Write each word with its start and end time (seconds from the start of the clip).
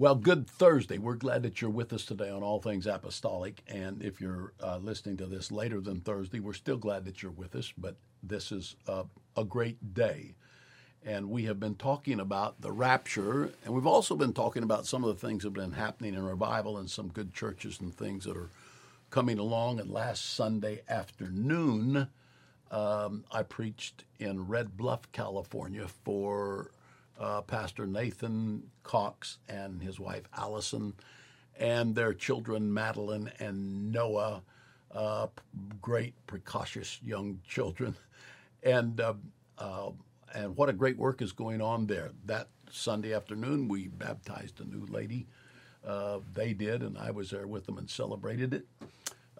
Well, 0.00 0.14
good 0.14 0.48
Thursday. 0.48 0.96
We're 0.96 1.14
glad 1.14 1.42
that 1.42 1.60
you're 1.60 1.68
with 1.68 1.92
us 1.92 2.06
today 2.06 2.30
on 2.30 2.42
All 2.42 2.58
Things 2.58 2.86
Apostolic. 2.86 3.62
And 3.68 4.00
if 4.02 4.18
you're 4.18 4.54
uh, 4.58 4.78
listening 4.78 5.18
to 5.18 5.26
this 5.26 5.52
later 5.52 5.78
than 5.78 6.00
Thursday, 6.00 6.40
we're 6.40 6.54
still 6.54 6.78
glad 6.78 7.04
that 7.04 7.22
you're 7.22 7.30
with 7.30 7.54
us. 7.54 7.70
But 7.76 7.96
this 8.22 8.50
is 8.50 8.76
a, 8.86 9.04
a 9.36 9.44
great 9.44 9.92
day. 9.92 10.36
And 11.04 11.28
we 11.28 11.44
have 11.44 11.60
been 11.60 11.74
talking 11.74 12.18
about 12.18 12.62
the 12.62 12.72
rapture, 12.72 13.50
and 13.62 13.74
we've 13.74 13.86
also 13.86 14.16
been 14.16 14.32
talking 14.32 14.62
about 14.62 14.86
some 14.86 15.04
of 15.04 15.08
the 15.14 15.26
things 15.26 15.42
that 15.42 15.48
have 15.48 15.52
been 15.52 15.72
happening 15.72 16.14
in 16.14 16.24
revival 16.24 16.78
and 16.78 16.88
some 16.88 17.08
good 17.08 17.34
churches 17.34 17.78
and 17.78 17.94
things 17.94 18.24
that 18.24 18.38
are 18.38 18.48
coming 19.10 19.38
along. 19.38 19.80
And 19.80 19.90
last 19.90 20.34
Sunday 20.34 20.80
afternoon, 20.88 22.08
um, 22.70 23.24
I 23.30 23.42
preached 23.42 24.04
in 24.18 24.48
Red 24.48 24.78
Bluff, 24.78 25.12
California 25.12 25.86
for 25.86 26.70
uh, 27.20 27.42
Pastor 27.42 27.86
Nathan 27.86 28.62
Cox 28.82 29.38
and 29.48 29.82
his 29.82 30.00
wife 30.00 30.24
Allison, 30.36 30.94
and 31.58 31.94
their 31.94 32.14
children 32.14 32.72
Madeline 32.72 33.30
and 33.38 33.92
Noah, 33.92 34.42
uh, 34.92 35.26
great 35.80 36.14
precocious 36.26 36.98
young 37.04 37.40
children, 37.46 37.94
and 38.62 39.00
uh, 39.00 39.14
uh, 39.58 39.90
and 40.34 40.56
what 40.56 40.68
a 40.68 40.72
great 40.72 40.96
work 40.96 41.20
is 41.20 41.32
going 41.32 41.60
on 41.60 41.86
there. 41.86 42.10
That 42.24 42.48
Sunday 42.70 43.12
afternoon, 43.14 43.68
we 43.68 43.88
baptized 43.88 44.60
a 44.60 44.64
new 44.64 44.86
lady. 44.86 45.26
Uh, 45.86 46.20
they 46.34 46.52
did, 46.52 46.82
and 46.82 46.96
I 46.98 47.10
was 47.10 47.30
there 47.30 47.46
with 47.46 47.66
them 47.66 47.78
and 47.78 47.88
celebrated 47.88 48.54
it. 48.54 48.66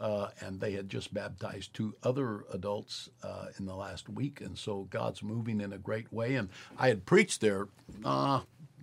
Uh, 0.01 0.31
and 0.41 0.61
they 0.61 0.73
had 0.73 0.89
just 0.89 1.13
baptized 1.13 1.75
two 1.75 1.95
other 2.03 2.47
adults 2.55 3.11
uh, 3.23 3.47
in 3.59 3.67
the 3.67 3.75
last 3.75 4.09
week, 4.09 4.41
and 4.41 4.57
so 4.57 4.87
God's 4.89 5.23
moving 5.23 5.61
in 5.61 5.75
a 5.75 5.79
great 5.79 6.11
way. 6.11 6.37
And 6.37 6.49
I 6.79 6.89
had 6.89 7.05
preached 7.05 7.43
there 7.43 7.69
uh, 8.03 8.41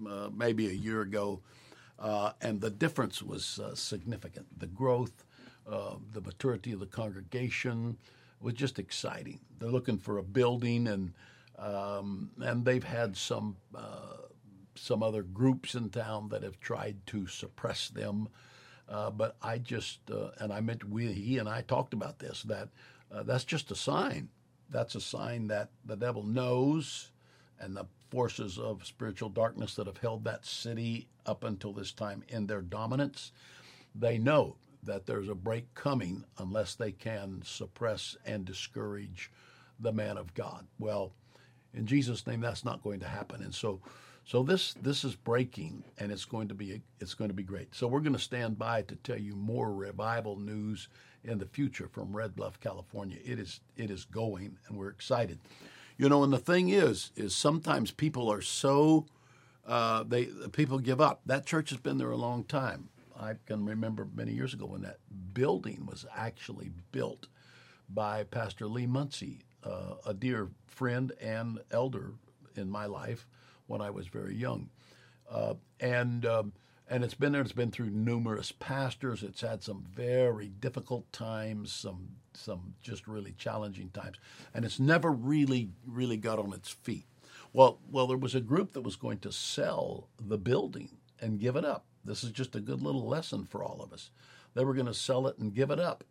uh 0.08 0.30
maybe 0.32 0.68
a 0.68 0.74
year 0.74 1.02
ago, 1.02 1.42
uh, 1.98 2.34
and 2.40 2.62
the 2.62 2.70
difference 2.70 3.24
was 3.24 3.58
uh, 3.58 3.74
significant. 3.74 4.46
The 4.60 4.68
growth, 4.68 5.26
the 5.66 6.22
maturity 6.22 6.72
of 6.72 6.80
the 6.82 6.86
congregation 6.86 7.98
was 8.40 8.54
just 8.54 8.78
exciting. 8.78 9.40
They're 9.58 9.72
looking 9.72 9.98
for 9.98 10.20
a 10.20 10.24
building, 10.24 10.88
and 10.88 11.14
um, 11.58 12.30
and 12.40 12.64
they've 12.64 12.84
had 12.84 13.18
some 13.18 13.58
some 14.76 15.02
other 15.02 15.24
groups 15.24 15.74
in 15.74 15.90
town 15.90 16.30
that 16.30 16.44
have 16.44 16.60
tried 16.60 16.98
to 17.08 17.26
suppress 17.26 17.90
them. 17.90 18.30
Uh, 18.90 19.10
but 19.10 19.36
I 19.42 19.58
just, 19.58 20.00
uh, 20.10 20.30
and 20.40 20.52
I 20.54 20.62
meant 20.62 20.90
we, 20.90 21.12
he 21.12 21.38
and 21.40 21.50
I 21.50 21.62
talked 21.62 21.94
about 21.94 22.20
this, 22.20 22.44
that 22.44 22.70
uh, 23.12 23.24
that's 23.24 23.44
just 23.44 23.72
a 23.72 23.76
sign. 23.76 24.30
That's 24.70 24.96
a 24.96 25.02
sign 25.02 25.48
that 25.48 25.70
the 25.86 25.96
devil 25.96 26.24
knows 26.24 27.12
and 27.60 27.76
the 27.76 27.86
forces 28.10 28.58
of 28.58 28.86
spiritual 28.86 29.30
darkness 29.30 29.76
that 29.76 29.88
have 29.88 29.98
held 29.98 30.24
that 30.24 30.46
city 30.46 31.08
up 31.26 31.44
until 31.44 31.74
this 31.74 31.92
time 31.92 32.24
in 32.30 32.48
their 32.48 32.62
dominance, 32.62 33.32
they 33.94 34.18
know 34.18 34.56
that 34.84 35.06
there's 35.06 35.30
a 35.30 35.36
break 35.36 35.74
coming 35.74 36.24
unless 36.38 36.76
they 36.76 36.92
can 36.92 37.42
suppress 37.44 38.16
and 38.26 38.46
discourage 38.46 39.32
the 39.80 39.92
man 39.92 40.18
of 40.18 40.34
God. 40.34 40.66
Well, 40.80 41.12
in 41.74 41.86
Jesus' 41.86 42.26
name, 42.26 42.42
that's 42.42 42.64
not 42.64 42.84
going 42.84 43.02
to 43.02 43.08
happen. 43.08 43.44
And 43.44 43.54
so, 43.54 43.82
so 44.28 44.44
this 44.44 44.74
this 44.82 45.06
is 45.06 45.16
breaking, 45.16 45.86
and 45.98 46.12
it's 46.12 46.26
going 46.26 46.50
to 46.50 46.54
be 46.54 46.82
it's 47.00 47.14
going 47.14 47.30
to 47.30 47.34
be 47.34 47.44
great. 47.44 47.74
So 47.74 47.88
we're 47.88 48.02
going 48.02 48.12
to 48.12 48.20
stand 48.20 48.60
by 48.60 48.82
to 48.82 48.96
tell 48.98 49.18
you 49.18 49.38
more 49.38 49.74
revival 49.74 50.36
news 50.36 50.90
in 51.24 51.38
the 51.38 51.46
future 51.46 51.88
from 51.88 52.14
Red 52.14 52.36
Bluff, 52.36 52.60
California. 52.60 53.20
It 53.24 53.40
is 53.40 53.62
it 53.78 53.90
is 53.90 54.04
going, 54.04 54.58
and 54.68 54.78
we're 54.78 54.90
excited. 54.90 55.40
You 55.98 56.10
know, 56.10 56.26
and 56.26 56.34
the 56.34 56.40
thing 56.40 56.68
is, 56.68 57.12
is 57.16 57.34
sometimes 57.34 57.92
people 57.92 58.30
are 58.30 58.42
so 58.42 59.06
uh, 59.66 60.04
they 60.04 60.26
people 60.52 60.80
give 60.80 61.00
up. 61.00 61.22
That 61.26 61.46
church 61.46 61.70
has 61.70 61.80
been 61.80 61.98
there 61.98 62.12
a 62.12 62.18
long 62.18 62.44
time. 62.44 62.90
I 63.18 63.36
can 63.46 63.64
remember 63.64 64.10
many 64.14 64.34
years 64.34 64.54
ago 64.54 64.66
when 64.66 64.82
that 64.82 64.98
building 65.34 65.86
was 65.90 66.06
actually 66.14 66.72
built 66.92 67.28
by 67.88 68.26
Pastor 68.26 68.68
Lee 68.68 68.88
Muncie, 68.88 69.46
uh, 69.64 69.96
a 70.06 70.14
dear 70.14 70.50
friend 70.68 71.14
and 71.22 71.60
elder 71.72 72.12
in 72.58 72.70
my 72.70 72.88
life 72.88 73.26
when 73.68 73.82
I 73.82 73.90
was 73.90 74.08
very 74.08 74.36
young. 74.36 74.70
Uh, 75.30 75.56
and 75.80 76.26
um, 76.26 76.54
and 76.90 77.04
it's 77.04 77.14
been 77.14 77.32
there. 77.34 77.42
It's 77.42 77.52
been 77.52 77.72
through 77.72 77.90
numerous 77.90 78.52
pastors. 78.52 79.24
It's 79.24 79.42
had 79.42 79.62
some 79.64 79.86
very 79.94 80.48
difficult 80.48 81.12
times, 81.12 81.72
some 81.72 82.10
some 82.34 82.76
just 82.82 83.08
really 83.08 83.34
challenging 83.38 83.90
times, 83.90 84.18
and 84.54 84.64
it's 84.64 84.80
never 84.80 85.12
really 85.12 85.70
really 85.86 86.18
got 86.18 86.40
on 86.40 86.54
its 86.54 86.70
feet. 86.70 87.06
Well, 87.54 87.80
well, 87.92 88.08
there 88.08 88.18
was 88.18 88.36
a 88.36 88.42
group 88.42 88.74
that 88.74 88.82
was 88.82 88.96
going 88.96 89.20
to 89.20 89.32
sell 89.32 90.08
the 90.20 90.38
building 90.38 90.90
and 91.20 91.40
give 91.40 91.56
it 91.56 91.66
up. 91.66 91.86
This 92.06 92.24
is 92.24 92.32
just 92.32 92.56
a 92.56 92.62
good 92.62 92.82
little 92.82 93.08
lesson 93.08 93.46
for 93.46 93.64
all 93.64 93.82
of 93.82 93.92
us. 93.92 94.12
They 94.54 94.64
were 94.64 94.74
going 94.74 94.86
to 94.86 94.94
sell 94.94 95.28
it 95.28 95.38
and 95.40 95.54
give 95.54 95.72
it 95.72 95.80
up, 95.80 96.04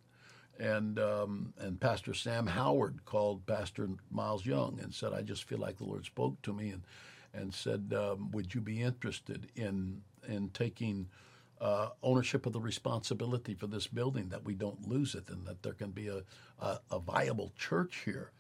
and 0.59 0.99
um, 0.99 1.55
and 1.59 1.81
Pastor 1.81 2.13
Sam 2.13 2.49
Howard 2.49 3.05
called 3.07 3.47
Pastor 3.47 3.89
Miles 4.11 4.45
Young 4.45 4.79
and 4.83 4.93
said, 4.93 5.15
"I 5.15 5.23
just 5.23 5.45
feel 5.45 5.59
like 5.59 5.79
the 5.79 5.85
Lord 5.85 6.05
spoke 6.05 6.43
to 6.43 6.53
me 6.53 6.69
and." 6.69 6.83
And 7.37 7.53
said, 7.53 7.95
um, 7.97 8.31
"Would 8.33 8.55
you 8.55 8.61
be 8.61 8.83
interested 8.83 9.49
in 9.57 10.03
in 10.29 10.51
taking 10.51 11.09
uh, 11.61 11.91
ownership 12.03 12.47
of 12.47 12.53
the 12.53 12.61
responsibility 12.61 13.55
for 13.55 13.67
this 13.67 13.87
building, 13.87 14.29
that 14.31 14.45
we 14.45 14.55
don't 14.55 14.89
lose 14.89 15.15
it, 15.15 15.29
and 15.29 15.47
that 15.47 15.63
there 15.63 15.75
can 15.75 15.91
be 15.91 16.09
a 16.09 16.23
a, 16.61 16.81
a 16.91 16.99
viable 16.99 17.53
church 17.57 18.03
here?" 18.05 18.33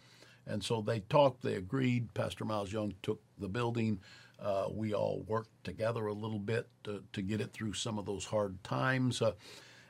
And 0.47 0.63
so 0.63 0.81
they 0.81 1.01
talked. 1.01 1.43
They 1.43 1.55
agreed. 1.55 2.15
Pastor 2.15 2.45
Miles 2.45 2.73
Young 2.73 2.95
took 3.03 3.21
the 3.39 3.49
building. 3.49 4.01
Uh, 4.39 4.69
we 4.71 4.95
all 4.95 5.25
worked 5.27 5.65
together 5.65 6.07
a 6.07 6.13
little 6.13 6.39
bit 6.39 6.69
to, 6.85 7.03
to, 7.15 7.23
get 7.23 7.41
it 7.41 7.55
through 7.55 7.73
some 7.73 7.99
of 7.99 8.05
those 8.05 8.27
hard 8.27 8.63
times. 8.63 9.23
Uh, 9.23 9.33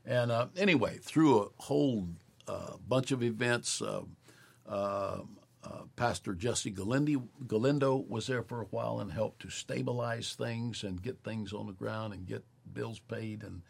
and 0.05 0.31
uh, 0.31 0.47
anyway, 0.57 0.99
through 1.03 1.41
a 1.43 1.49
whole 1.59 2.07
uh, 2.47 2.77
bunch 2.87 3.11
of 3.11 3.25
events, 3.25 3.83
uh, 5.67 5.83
Pastor 5.97 6.35
Jesse 6.35 6.71
Galindo 6.71 8.05
was 8.09 8.27
there 8.27 8.43
for 8.43 8.63
a 8.63 8.67
while 8.67 9.01
and 9.01 9.11
helped 9.11 9.43
to 9.43 9.51
stabilize 9.51 10.35
things 10.35 10.85
and 10.85 11.03
get 11.03 11.25
things 11.25 11.53
on 11.53 11.67
the 11.67 11.73
ground 11.73 12.15
and 12.15 12.27
get 12.27 12.45
bills 12.73 13.01
paid 13.01 13.43
and 13.43 13.63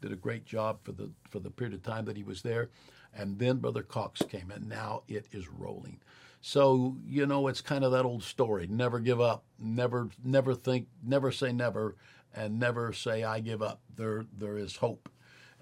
did 0.00 0.12
a 0.12 0.16
great 0.16 0.44
job 0.44 0.78
for 0.82 0.92
the 0.92 1.10
for 1.28 1.40
the 1.40 1.50
period 1.50 1.74
of 1.74 1.82
time 1.82 2.04
that 2.06 2.16
he 2.16 2.22
was 2.22 2.42
there. 2.42 2.70
And 3.14 3.38
then 3.38 3.58
Brother 3.58 3.82
Cox 3.82 4.22
came, 4.22 4.50
and 4.50 4.68
now 4.68 5.02
it 5.08 5.26
is 5.32 5.48
rolling. 5.48 6.00
So 6.40 6.96
you 7.06 7.26
know, 7.26 7.48
it's 7.48 7.60
kind 7.60 7.84
of 7.84 7.92
that 7.92 8.04
old 8.04 8.22
story: 8.22 8.66
never 8.66 8.98
give 8.98 9.20
up, 9.20 9.44
never 9.58 10.08
never 10.24 10.54
think, 10.54 10.86
never 11.02 11.32
say 11.32 11.52
never, 11.52 11.96
and 12.34 12.58
never 12.58 12.92
say 12.92 13.24
I 13.24 13.40
give 13.40 13.62
up. 13.62 13.80
There 13.94 14.24
there 14.36 14.56
is 14.56 14.76
hope, 14.76 15.10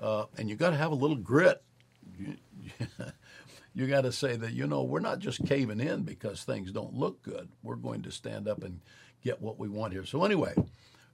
uh, 0.00 0.26
and 0.36 0.48
you 0.48 0.56
got 0.56 0.70
to 0.70 0.76
have 0.76 0.92
a 0.92 0.96
little 0.96 1.16
grit. 1.16 1.62
you 3.74 3.88
got 3.88 4.02
to 4.02 4.12
say 4.12 4.36
that 4.36 4.52
you 4.52 4.66
know 4.66 4.82
we're 4.82 5.00
not 5.00 5.18
just 5.18 5.44
caving 5.46 5.80
in 5.80 6.02
because 6.02 6.44
things 6.44 6.70
don't 6.70 6.94
look 6.94 7.22
good. 7.22 7.48
We're 7.62 7.74
going 7.76 8.02
to 8.02 8.12
stand 8.12 8.46
up 8.46 8.62
and 8.62 8.80
get 9.22 9.42
what 9.42 9.58
we 9.58 9.68
want 9.68 9.92
here. 9.92 10.04
So 10.04 10.24
anyway, 10.24 10.54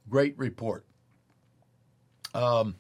great 0.09 0.39
report. 0.39 0.85
Um, 2.35 2.77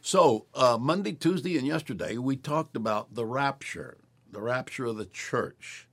so 0.00 0.46
uh, 0.54 0.78
Monday, 0.80 1.12
Tuesday, 1.12 1.58
and 1.58 1.66
yesterday 1.66 2.16
we 2.16 2.36
talked 2.36 2.76
about 2.76 3.14
the 3.14 3.26
rapture, 3.26 3.98
the 4.30 4.40
rapture 4.40 4.86
of 4.86 4.96
the 4.96 5.06
church. 5.06 5.88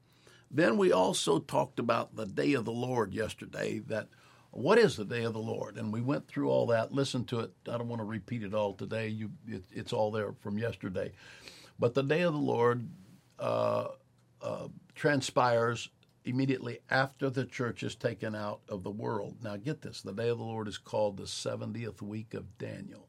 Then 0.51 0.77
we 0.77 0.91
also 0.91 1.39
talked 1.39 1.79
about 1.79 2.15
the 2.15 2.27
day 2.27 2.53
of 2.53 2.65
the 2.65 2.71
Lord 2.71 3.15
yesterday. 3.15 3.79
That 3.79 4.09
what 4.51 4.77
is 4.77 4.95
the 4.95 5.05
day 5.05 5.23
of 5.23 5.33
the 5.33 5.39
Lord? 5.39 5.77
And 5.77 5.91
we 5.91 6.01
went 6.01 6.27
through 6.27 6.50
all 6.50 6.67
that. 6.67 6.94
Listen 6.94 7.25
to 7.25 7.39
it. 7.39 7.51
I 7.67 7.79
don't 7.79 7.89
want 7.89 8.01
to 8.01 8.05
repeat 8.05 8.44
it 8.44 8.53
all 8.53 8.75
today. 8.75 9.07
You, 9.07 9.31
it, 9.47 9.63
it's 9.71 9.91
all 9.91 10.11
there 10.11 10.33
from 10.41 10.59
yesterday. 10.59 11.13
But 11.79 11.95
the 11.95 12.03
day 12.03 12.21
of 12.21 12.33
the 12.33 12.39
Lord 12.39 12.88
uh, 13.39 13.88
uh, 14.41 14.67
transpires 14.95 15.89
immediately 16.25 16.79
after 16.89 17.29
the 17.29 17.45
church 17.45 17.83
is 17.83 17.95
taken 17.95 18.35
out 18.35 18.61
of 18.69 18.83
the 18.83 18.91
world. 18.91 19.38
Now, 19.44 19.57
get 19.57 19.81
this 19.81 20.01
the 20.01 20.13
day 20.13 20.29
of 20.29 20.38
the 20.38 20.44
Lord 20.44 20.67
is 20.67 20.77
called 20.77 21.18
the 21.18 21.24
70th 21.24 22.01
week 22.01 22.33
of 22.33 22.57
Daniel. 22.57 23.07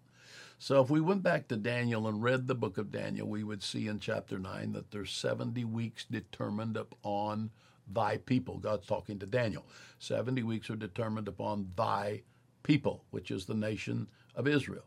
So, 0.59 0.81
if 0.81 0.91
we 0.91 1.00
went 1.00 1.23
back 1.23 1.49
to 1.49 1.56
Daniel 1.56 2.09
and 2.09 2.23
read 2.23 2.47
the 2.47 2.55
book 2.55 2.79
of 2.79 2.91
Daniel, 2.91 3.29
we 3.29 3.44
would 3.44 3.62
see 3.62 3.87
in 3.87 3.99
chapter 3.99 4.38
9 4.38 4.73
that 4.73 4.91
there's 4.91 5.12
70 5.12 5.65
weeks 5.65 6.05
determined 6.05 6.76
upon 6.76 7.50
thy 7.93 8.17
people. 8.19 8.59
God's 8.59 8.87
talking 8.87 9.19
to 9.19 9.26
Daniel. 9.26 9.67
70 9.99 10.43
weeks 10.43 10.71
are 10.71 10.76
determined 10.76 11.29
upon 11.29 11.71
thy 11.76 12.23
people, 12.62 13.05
which 13.11 13.31
is 13.31 13.44
the 13.44 13.55
nation 13.55 14.09
of 14.35 14.49
Israel. 14.49 14.85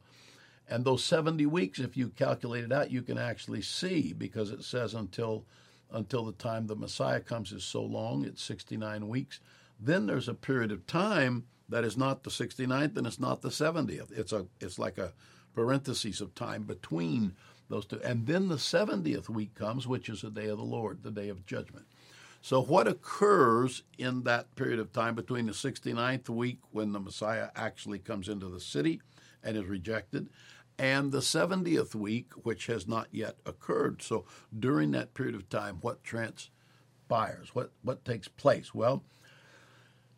And 0.69 0.83
those 0.83 1.03
70 1.03 1.45
weeks, 1.45 1.79
if 1.79 1.95
you 1.95 2.09
calculate 2.09 2.63
it 2.63 2.71
out, 2.71 2.91
you 2.91 3.01
can 3.01 3.17
actually 3.17 3.61
see 3.61 4.13
because 4.13 4.51
it 4.51 4.63
says 4.63 4.93
until 4.93 5.45
until 5.89 6.25
the 6.25 6.33
time 6.33 6.67
the 6.67 6.75
Messiah 6.75 7.21
comes 7.21 7.53
is 7.53 7.63
so 7.63 7.81
long, 7.81 8.25
it's 8.25 8.43
69 8.43 9.07
weeks. 9.07 9.39
Then 9.79 10.05
there's 10.05 10.27
a 10.27 10.33
period 10.33 10.69
of 10.73 10.85
time 10.85 11.45
that 11.69 11.85
is 11.85 11.95
not 11.95 12.23
the 12.23 12.29
69th 12.29 12.97
and 12.97 13.07
it's 13.07 13.21
not 13.21 13.41
the 13.41 13.49
70th. 13.49 14.11
It's 14.11 14.33
a 14.33 14.47
it's 14.59 14.77
like 14.77 14.97
a 14.97 15.13
parenthesis 15.53 16.19
of 16.21 16.35
time 16.35 16.63
between 16.63 17.33
those 17.69 17.85
two. 17.85 18.01
And 18.03 18.27
then 18.27 18.47
the 18.49 18.55
70th 18.55 19.29
week 19.29 19.55
comes, 19.55 19.87
which 19.87 20.09
is 20.09 20.21
the 20.21 20.29
day 20.29 20.47
of 20.47 20.57
the 20.57 20.63
Lord, 20.63 21.03
the 21.03 21.11
day 21.11 21.29
of 21.29 21.45
judgment. 21.45 21.85
So, 22.41 22.61
what 22.61 22.87
occurs 22.87 23.83
in 23.97 24.23
that 24.23 24.55
period 24.55 24.79
of 24.79 24.93
time 24.93 25.15
between 25.15 25.47
the 25.47 25.51
69th 25.51 26.29
week 26.29 26.59
when 26.71 26.93
the 26.93 26.99
Messiah 26.99 27.49
actually 27.55 27.99
comes 27.99 28.29
into 28.29 28.47
the 28.47 28.59
city 28.59 29.01
and 29.43 29.57
is 29.57 29.65
rejected, 29.65 30.29
and 30.79 31.11
the 31.11 31.19
70th 31.19 31.95
week, 31.95 32.33
which 32.43 32.67
has 32.67 32.87
not 32.87 33.07
yet 33.11 33.37
occurred? 33.45 34.01
So, 34.01 34.25
during 34.57 34.91
that 34.91 35.13
period 35.13 35.35
of 35.35 35.49
time, 35.49 35.77
what 35.81 36.03
transpires? 36.03 37.53
What, 37.53 37.71
what 37.81 38.05
takes 38.05 38.27
place? 38.27 38.73
Well, 38.73 39.03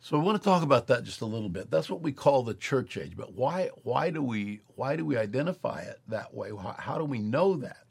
so 0.02 0.18
I 0.18 0.22
want 0.22 0.40
to 0.40 0.44
talk 0.44 0.62
about 0.62 0.86
that 0.86 1.04
just 1.04 1.20
a 1.20 1.26
little 1.26 1.50
bit. 1.50 1.70
That's 1.70 1.90
what 1.90 2.00
we 2.00 2.12
call 2.12 2.42
the 2.42 2.54
church 2.54 2.96
age. 2.96 3.16
But 3.16 3.34
why 3.34 3.68
why 3.82 4.08
do 4.08 4.22
we 4.22 4.60
why 4.74 4.96
do 4.96 5.04
we 5.04 5.18
identify 5.18 5.80
it 5.82 6.00
that 6.08 6.32
way? 6.32 6.48
How, 6.48 6.74
how 6.78 6.98
do 6.98 7.04
we 7.04 7.18
know 7.18 7.56
that? 7.56 7.84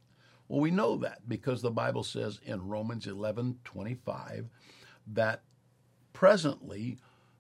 Well, 0.48 0.60
we 0.60 0.72
know 0.72 0.98
that 0.98 1.30
because 1.30 1.62
the 1.62 1.70
Bible 1.70 2.04
says 2.04 2.40
in 2.44 2.68
Romans 2.68 3.06
11 3.06 3.60
25 3.64 4.50
that 5.14 5.44
presently 6.12 6.98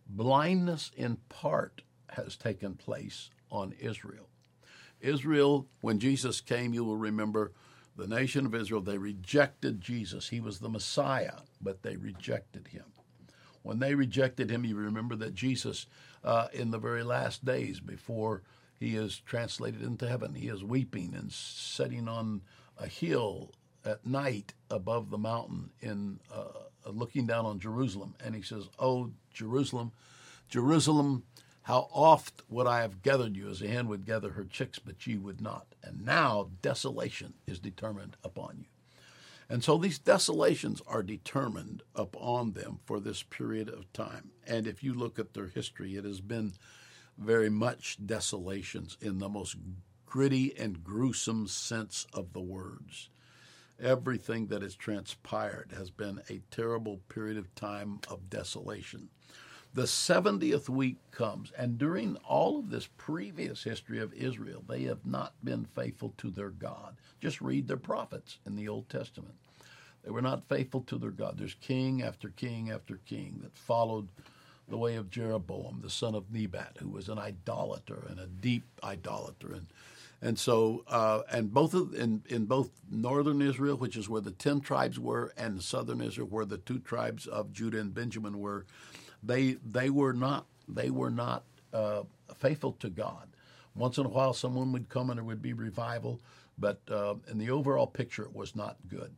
blindness 0.07 0.91
in 0.95 1.17
part 1.29 1.81
has 2.09 2.37
taken 2.37 2.75
place 2.75 3.31
on 3.51 3.73
Israel. 3.79 4.29
Israel, 5.01 5.67
when 5.81 5.99
Jesus 5.99 6.41
came, 6.41 6.73
you 6.73 6.83
will 6.83 6.97
remember 6.97 7.51
the 7.95 8.07
nation 8.07 8.45
of 8.45 8.55
Israel, 8.55 8.81
they 8.81 8.97
rejected 8.97 9.81
Jesus. 9.81 10.29
He 10.29 10.39
was 10.39 10.59
the 10.59 10.69
Messiah, 10.69 11.39
but 11.61 11.83
they 11.83 11.97
rejected 11.97 12.69
him. 12.69 12.85
When 13.61 13.79
they 13.79 13.93
rejected 13.93 14.49
him, 14.49 14.63
you 14.63 14.75
remember 14.75 15.15
that 15.17 15.35
Jesus, 15.35 15.85
uh, 16.23 16.47
in 16.53 16.71
the 16.71 16.77
very 16.77 17.03
last 17.03 17.43
days 17.43 17.79
before 17.81 18.41
he 18.79 18.95
is 18.95 19.19
translated 19.25 19.81
into 19.81 20.07
heaven, 20.07 20.33
he 20.33 20.47
is 20.47 20.63
weeping 20.63 21.13
and 21.13 21.31
sitting 21.31 22.07
on 22.07 22.41
a 22.77 22.87
hill 22.87 23.51
at 23.83 24.05
night 24.05 24.53
above 24.69 25.09
the 25.09 25.17
mountain 25.17 25.69
in 25.81 26.19
uh, 26.33 26.89
looking 26.91 27.25
down 27.25 27.45
on 27.45 27.59
Jerusalem, 27.59 28.15
and 28.23 28.33
he 28.33 28.41
says, 28.41 28.69
"Oh 28.79 29.11
Jerusalem, 29.33 29.91
Jerusalem, 30.47 31.23
how 31.69 31.87
oft 31.93 32.41
would 32.49 32.65
I 32.65 32.81
have 32.81 33.03
gathered 33.03 33.37
you 33.37 33.47
as 33.47 33.61
a 33.61 33.67
hen 33.67 33.87
would 33.89 34.03
gather 34.03 34.31
her 34.31 34.43
chicks, 34.43 34.79
but 34.79 35.05
ye 35.05 35.17
would 35.17 35.39
not. 35.39 35.75
And 35.83 36.03
now 36.03 36.49
desolation 36.63 37.35
is 37.45 37.59
determined 37.59 38.17
upon 38.23 38.57
you." 38.57 38.65
And 39.47 39.63
so 39.63 39.77
these 39.77 39.99
desolations 39.99 40.81
are 40.87 41.03
determined 41.03 41.83
upon 41.93 42.53
them 42.53 42.79
for 42.85 42.99
this 42.99 43.21
period 43.21 43.69
of 43.69 43.93
time. 43.93 44.31
And 44.47 44.65
if 44.65 44.83
you 44.83 44.95
look 44.95 45.19
at 45.19 45.35
their 45.35 45.49
history, 45.49 45.95
it 45.95 46.05
has 46.05 46.21
been 46.21 46.53
very 47.19 47.51
much 47.51 48.03
desolations 48.03 48.97
in 48.99 49.19
the 49.19 49.29
most 49.29 49.55
gritty 50.07 50.57
and 50.57 50.83
gruesome 50.83 51.47
sense 51.47 52.07
of 52.15 52.33
the 52.33 52.41
words. 52.41 53.09
Everything 53.79 54.47
that 54.47 54.63
has 54.63 54.75
transpired 54.75 55.71
has 55.77 55.91
been 55.91 56.23
a 56.31 56.41
terrible 56.49 56.97
period 57.09 57.37
of 57.37 57.53
time 57.53 57.99
of 58.07 58.27
desolation. 58.27 59.11
The 59.73 59.83
70th 59.83 60.67
week 60.67 60.97
comes, 61.11 61.51
and 61.51 61.77
during 61.77 62.15
all 62.27 62.59
of 62.59 62.71
this 62.71 62.89
previous 62.97 63.63
history 63.63 63.99
of 63.99 64.13
Israel, 64.13 64.63
they 64.67 64.83
have 64.83 65.05
not 65.05 65.33
been 65.43 65.65
faithful 65.65 66.13
to 66.17 66.31
their 66.31 66.49
God. 66.49 66.97
Just 67.21 67.39
read 67.39 67.67
their 67.67 67.77
prophets 67.77 68.39
in 68.47 68.55
the 68.55 68.67
Old 68.67 68.89
Testament. 68.89 69.35
They 70.03 70.09
were 70.09 70.21
not 70.21 70.49
faithful 70.49 70.81
to 70.81 70.97
their 70.97 71.11
God. 71.11 71.37
There's 71.37 71.55
king 71.55 72.01
after 72.01 72.29
king 72.29 72.71
after 72.71 72.97
king 73.05 73.39
that 73.43 73.55
followed 73.55 74.07
the 74.67 74.77
way 74.77 74.95
of 74.95 75.11
Jeroboam, 75.11 75.81
the 75.83 75.89
son 75.89 76.15
of 76.15 76.31
Nebat, 76.31 76.77
who 76.79 76.89
was 76.89 77.09
an 77.09 77.19
idolater 77.19 78.05
and 78.09 78.19
a 78.19 78.27
deep 78.27 78.63
idolater, 78.83 79.53
and 79.53 79.67
and 80.21 80.37
so, 80.37 80.83
uh, 80.87 81.21
and 81.31 81.53
both 81.53 81.73
of, 81.73 81.93
in, 81.93 82.23
in 82.27 82.45
both 82.45 82.71
northern 82.91 83.41
Israel, 83.41 83.77
which 83.77 83.95
is 83.95 84.09
where 84.09 84.19
the 84.19 84.31
ten 84.31 84.59
tribes 84.59 84.99
were, 84.99 85.31
and 85.37 85.63
southern 85.63 86.01
Israel, 86.01 86.27
where 86.27 86.43
the 86.43 86.57
two 86.57 86.79
tribes 86.79 87.25
of 87.25 87.53
Judah 87.53 87.79
and 87.79 87.93
Benjamin 87.93 88.39
were, 88.39 88.65
they 89.23 89.57
they 89.65 89.89
were 89.89 90.13
not 90.13 90.45
they 90.67 90.89
were 90.89 91.09
not 91.11 91.43
uh, 91.73 92.03
faithful 92.35 92.73
to 92.73 92.89
God. 92.89 93.27
Once 93.75 93.97
in 93.97 94.05
a 94.05 94.09
while, 94.09 94.33
someone 94.33 94.71
would 94.71 94.89
come 94.89 95.09
and 95.09 95.17
there 95.17 95.23
would 95.23 95.41
be 95.41 95.53
revival, 95.53 96.19
but 96.57 96.79
uh, 96.89 97.15
in 97.29 97.37
the 97.37 97.49
overall 97.49 97.87
picture, 97.87 98.23
it 98.23 98.35
was 98.35 98.55
not 98.55 98.77
good, 98.87 99.11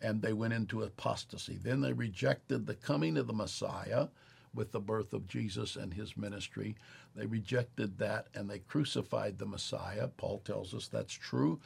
and 0.00 0.22
they 0.22 0.32
went 0.32 0.54
into 0.54 0.82
apostasy. 0.82 1.58
Then 1.62 1.80
they 1.80 1.92
rejected 1.92 2.66
the 2.66 2.74
coming 2.74 3.16
of 3.16 3.26
the 3.26 3.32
Messiah 3.32 4.08
with 4.54 4.72
the 4.72 4.80
birth 4.80 5.12
of 5.12 5.28
Jesus 5.28 5.76
and 5.76 5.92
his 5.92 6.16
ministry. 6.16 6.74
They 7.14 7.26
rejected 7.26 7.98
that 7.98 8.28
and 8.34 8.48
they 8.48 8.60
crucified 8.60 9.38
the 9.38 9.46
Messiah. 9.46 10.08
Paul 10.08 10.40
tells 10.44 10.74
us 10.74 10.88
that's 10.88 11.12
true. 11.14 11.60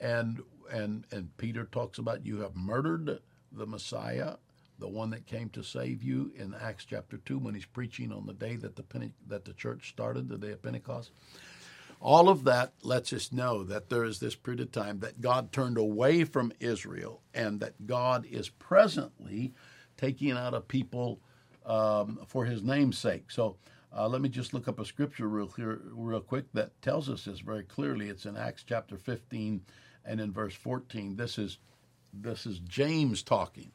And 0.00 0.42
and 0.70 1.04
and 1.10 1.36
Peter 1.36 1.64
talks 1.64 1.98
about 1.98 2.26
you 2.26 2.40
have 2.40 2.56
murdered 2.56 3.20
the 3.52 3.66
Messiah, 3.66 4.34
the 4.78 4.88
one 4.88 5.10
that 5.10 5.26
came 5.26 5.48
to 5.50 5.62
save 5.62 6.02
you 6.02 6.32
in 6.36 6.54
Acts 6.54 6.84
chapter 6.84 7.18
2 7.18 7.38
when 7.38 7.54
he's 7.54 7.64
preaching 7.64 8.12
on 8.12 8.26
the 8.26 8.32
day 8.32 8.56
that 8.56 8.76
the 8.76 8.82
Pente- 8.82 9.12
that 9.28 9.44
the 9.44 9.52
church 9.52 9.88
started, 9.88 10.28
the 10.28 10.38
day 10.38 10.52
of 10.52 10.62
Pentecost. 10.62 11.10
All 12.00 12.28
of 12.28 12.44
that 12.44 12.72
lets 12.82 13.12
us 13.12 13.32
know 13.32 13.64
that 13.64 13.88
there 13.88 14.04
is 14.04 14.20
this 14.20 14.34
period 14.34 14.60
of 14.60 14.72
time 14.72 15.00
that 15.00 15.20
God 15.20 15.52
turned 15.52 15.78
away 15.78 16.24
from 16.24 16.52
Israel 16.60 17.22
and 17.32 17.60
that 17.60 17.86
God 17.86 18.26
is 18.26 18.48
presently 18.48 19.54
taking 19.96 20.32
out 20.32 20.54
a 20.54 20.60
people 20.60 21.20
um, 21.64 22.20
for 22.26 22.44
his 22.44 22.62
name's 22.62 22.98
sake. 22.98 23.30
So 23.30 23.56
uh, 23.96 24.08
let 24.08 24.20
me 24.20 24.28
just 24.28 24.52
look 24.52 24.68
up 24.68 24.80
a 24.80 24.84
scripture 24.84 25.28
real 25.28 25.46
clear, 25.46 25.80
real 25.92 26.20
quick 26.20 26.44
that 26.52 26.80
tells 26.82 27.08
us 27.08 27.24
this 27.24 27.40
very 27.40 27.62
clearly. 27.62 28.08
It's 28.08 28.26
in 28.26 28.36
Acts 28.36 28.64
chapter 28.66 28.98
15 28.98 29.62
and 30.04 30.20
in 30.20 30.32
verse 30.32 30.54
14. 30.54 31.16
This 31.16 31.38
is 31.38 31.58
this 32.12 32.46
is 32.46 32.60
James 32.60 33.22
talking. 33.22 33.72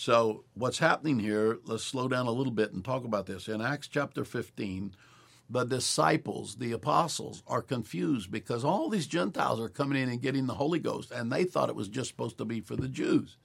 So 0.00 0.44
what's 0.54 0.78
happening 0.78 1.18
here? 1.18 1.58
Let's 1.64 1.82
slow 1.82 2.06
down 2.06 2.28
a 2.28 2.30
little 2.30 2.52
bit 2.52 2.72
and 2.72 2.84
talk 2.84 3.04
about 3.04 3.26
this. 3.26 3.48
In 3.48 3.60
Acts 3.60 3.88
chapter 3.88 4.24
15, 4.24 4.94
the 5.50 5.64
disciples, 5.64 6.54
the 6.54 6.70
apostles, 6.70 7.42
are 7.48 7.62
confused 7.62 8.30
because 8.30 8.64
all 8.64 8.88
these 8.88 9.08
Gentiles 9.08 9.58
are 9.58 9.68
coming 9.68 10.00
in 10.00 10.08
and 10.08 10.22
getting 10.22 10.46
the 10.46 10.54
Holy 10.54 10.78
Ghost, 10.78 11.10
and 11.10 11.32
they 11.32 11.42
thought 11.42 11.68
it 11.68 11.74
was 11.74 11.88
just 11.88 12.10
supposed 12.10 12.38
to 12.38 12.44
be 12.44 12.60
for 12.60 12.76
the 12.76 12.86
Jews 12.86 13.38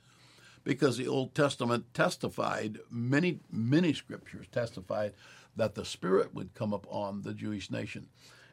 because 0.64 0.96
the 0.96 1.08
Old 1.08 1.34
Testament 1.34 1.92
testified, 1.92 2.78
many, 2.88 3.40
many 3.52 3.92
scriptures 3.92 4.46
testified 4.52 5.14
that 5.56 5.74
the 5.74 5.84
Spirit 5.84 6.36
would 6.36 6.54
come 6.54 6.72
upon 6.72 7.24
the 7.24 7.34
Jewish 7.34 7.72
nation. 7.72 8.10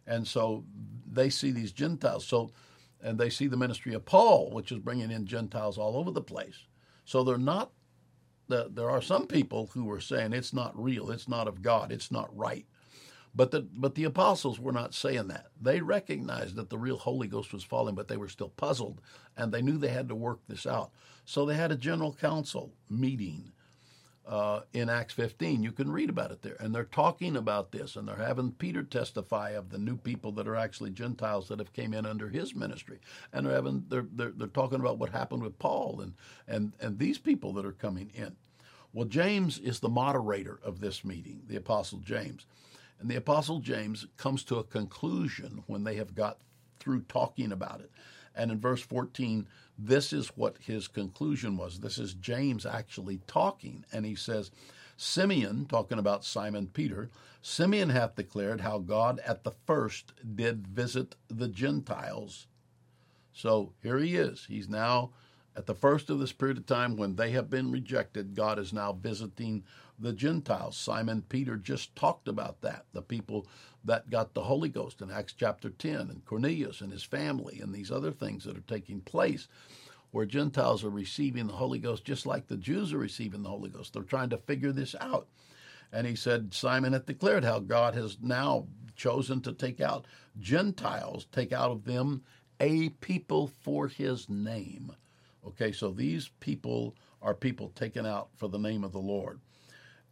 And 0.07 0.27
so 0.27 0.65
they 1.07 1.29
see 1.29 1.51
these 1.51 1.73
Gentiles. 1.73 2.27
So, 2.27 2.53
and 3.03 3.19
they 3.19 3.29
see 3.29 3.47
the 3.47 3.59
ministry 3.59 3.93
of 3.93 4.07
Paul, 4.07 4.53
which 4.53 4.73
is 4.73 4.79
bringing 4.79 5.11
in 5.11 5.27
Gentiles 5.27 5.77
all 5.77 5.99
over 5.99 6.11
the 6.11 6.23
place. 6.23 6.65
So 7.05 7.25
they're 7.25 7.37
not, 7.37 7.73
there 8.51 8.91
are 8.91 9.03
some 9.03 9.27
people 9.27 9.71
who 9.73 9.91
are 9.91 10.01
saying 10.01 10.33
it's 10.33 10.53
not 10.53 10.81
real, 10.81 11.11
it's 11.11 11.29
not 11.29 11.49
of 11.49 11.63
God, 11.63 11.93
it's 11.93 12.11
not 12.11 12.37
right. 12.37 12.67
But 13.35 13.53
the 13.53 13.61
but 13.61 13.95
the 13.95 14.05
apostles 14.05 14.59
were 14.59 14.73
not 14.73 14.95
saying 14.95 15.29
that. 15.29 15.47
They 15.61 15.81
recognized 15.81 16.57
that 16.57 16.69
the 16.69 16.79
real 16.79 16.97
Holy 16.97 17.29
Ghost 17.29 17.53
was 17.53 17.63
falling, 17.63 17.95
but 17.95 18.09
they 18.09 18.17
were 18.17 18.29
still 18.29 18.49
puzzled, 18.49 19.01
and 19.37 19.53
they 19.53 19.63
knew 19.63 19.79
they 19.79 19.89
had 19.89 20.09
to 20.09 20.17
work 20.17 20.41
this 20.49 20.67
out. 20.67 20.91
So 21.25 21.47
they 21.47 21.55
had 21.55 21.71
a 21.71 21.77
general 21.77 22.13
council 22.13 22.73
meeting 22.89 23.53
uh, 24.31 24.61
in 24.73 24.89
Acts 24.89 25.13
15. 25.15 25.65
You 25.65 25.73
can 25.73 25.91
read 25.91 26.09
about 26.09 26.31
it 26.31 26.41
there, 26.41 26.57
and 26.61 26.73
they're 26.73 26.85
talking 26.85 27.37
about 27.37 27.73
this, 27.73 27.97
and 27.97 28.07
they're 28.07 28.15
having 28.15 28.53
Peter 28.53 28.85
testify 28.85 29.51
of 29.51 29.71
the 29.71 29.79
new 29.79 29.97
people 29.97 30.31
that 30.33 30.47
are 30.47 30.55
actually 30.55 30.91
Gentiles 30.91 31.49
that 31.49 31.59
have 31.59 31.73
came 31.73 31.93
in 31.93 32.07
under 32.07 32.29
his 32.29 32.55
ministry, 32.55 33.01
and 33.33 33.45
they're 33.45 33.55
having 33.57 33.85
they're 33.89 34.07
they're, 34.13 34.31
they're 34.31 34.47
talking 34.47 34.79
about 34.79 34.99
what 34.99 35.11
happened 35.11 35.43
with 35.43 35.59
Paul 35.59 36.01
and 36.01 36.15
and 36.47 36.73
and 36.81 36.97
these 36.97 37.19
people 37.19 37.53
that 37.55 37.67
are 37.67 37.73
coming 37.73 38.13
in. 38.15 38.37
Well, 38.93 39.07
James 39.09 39.59
is 39.59 39.81
the 39.81 39.89
moderator 39.89 40.61
of 40.65 40.81
this 40.81 41.05
meeting, 41.05 41.43
the 41.49 41.57
Apostle 41.57 41.99
James. 41.99 42.47
And 43.01 43.11
the 43.11 43.17
Apostle 43.17 43.59
James 43.61 44.07
comes 44.17 44.45
to 44.45 44.59
a 44.59 44.65
conclusion 44.65 45.65
when 45.67 45.85
they 45.85 45.97
have 45.97 46.15
got 46.15 46.39
through 46.79 47.03
talking 47.03 47.51
about 47.51 47.81
it. 47.81 47.91
And 48.35 48.51
in 48.51 48.61
verse 48.61 48.81
14, 48.81 49.47
this 49.79 50.13
is 50.13 50.29
what 50.37 50.57
his 50.59 50.89
conclusion 50.89 51.57
was. 51.57 51.81
This 51.81 51.99
is 51.99 52.15
James 52.15 52.65
actually 52.65 53.21
talking. 53.27 53.85
And 53.93 54.05
he 54.05 54.15
says, 54.15 54.51
Simeon, 54.97 55.67
talking 55.67 55.99
about 55.99 56.25
Simon 56.25 56.69
Peter, 56.69 57.11
Simeon 57.43 57.89
hath 57.89 58.17
declared 58.17 58.61
how 58.61 58.79
God 58.79 59.19
at 59.27 59.45
the 59.45 59.53
first 59.67 60.13
did 60.37 60.67
visit 60.67 61.17
the 61.29 61.49
Gentiles. 61.49 62.47
So 63.33 63.73
here 63.83 63.99
he 63.99 64.17
is. 64.17 64.45
He's 64.47 64.69
now 64.69 65.11
at 65.57 65.67
the 65.67 65.75
first 65.75 66.11
of 66.11 66.19
this 66.19 66.33
period 66.33 66.59
of 66.59 66.67
time 66.67 66.97
when 66.97 67.17
they 67.17 67.33
have 67.33 67.51
been 67.51 67.73
rejected, 67.73 68.35
God 68.35 68.59
is 68.59 68.73
now 68.73 68.93
visiting 68.93 69.65
the 70.01 70.13
Gentiles. 70.13 70.77
Simon 70.77 71.23
Peter 71.29 71.57
just 71.57 71.95
talked 71.95 72.27
about 72.27 72.61
that, 72.63 72.87
the 72.93 73.03
people 73.03 73.47
that 73.85 74.11
got 74.11 74.35
the 74.35 74.43
Holy 74.43 74.69
Ghost 74.69 75.01
in 75.01 75.11
Acts 75.11 75.35
chapter 75.37 75.71
10, 75.71 75.95
and 75.95 76.25
Cornelius 76.25 76.81
and 76.81 76.93
his 76.93 77.03
family, 77.03 77.61
and 77.61 77.75
these 77.75 77.91
other 77.91 78.11
things 78.11 78.45
that 78.45 78.57
are 78.57 78.63
taking 78.63 79.01
place 79.01 79.49
where 80.11 80.27
Gentiles 80.27 80.83
are 80.83 80.91
receiving 80.91 81.47
the 81.47 81.53
Holy 81.53 81.79
Ghost 81.79 82.05
just 82.05 82.27
like 82.27 82.49
the 82.49 82.57
Jews 82.57 82.93
are 82.93 82.99
receiving 82.99 83.43
the 83.43 83.49
Holy 83.49 83.71
Ghost. 83.71 83.93
They're 83.93 84.03
trying 84.03 84.31
to 84.31 84.39
figure 84.39 84.73
this 84.73 84.95
out. 85.01 85.29
And 85.93 86.07
he 86.07 86.17
said, 86.17 86.55
Simon 86.55 86.93
hath 86.93 87.07
declared 87.07 87.45
how 87.45 87.61
God 87.61 87.95
has 87.95 88.19
now 88.21 88.67
chosen 88.97 89.41
to 89.43 89.53
take 89.53 89.81
out 89.81 90.07
Gentiles, 90.39 91.27
take 91.33 91.53
out 91.53 91.71
of 91.71 91.85
them 91.85 92.23
a 92.61 92.91
people 92.91 93.51
for 93.63 93.89
his 93.89 94.29
name. 94.29 94.93
Okay, 95.47 95.73
so 95.73 95.91
these 95.91 96.29
people 96.41 96.95
are 97.23 97.35
people 97.35 97.71
taken 97.71 98.07
out 98.07 98.29
for 98.37 98.49
the 98.49 98.59
name 98.59 98.85
of 98.85 98.93
the 98.93 98.99
Lord. 98.99 99.41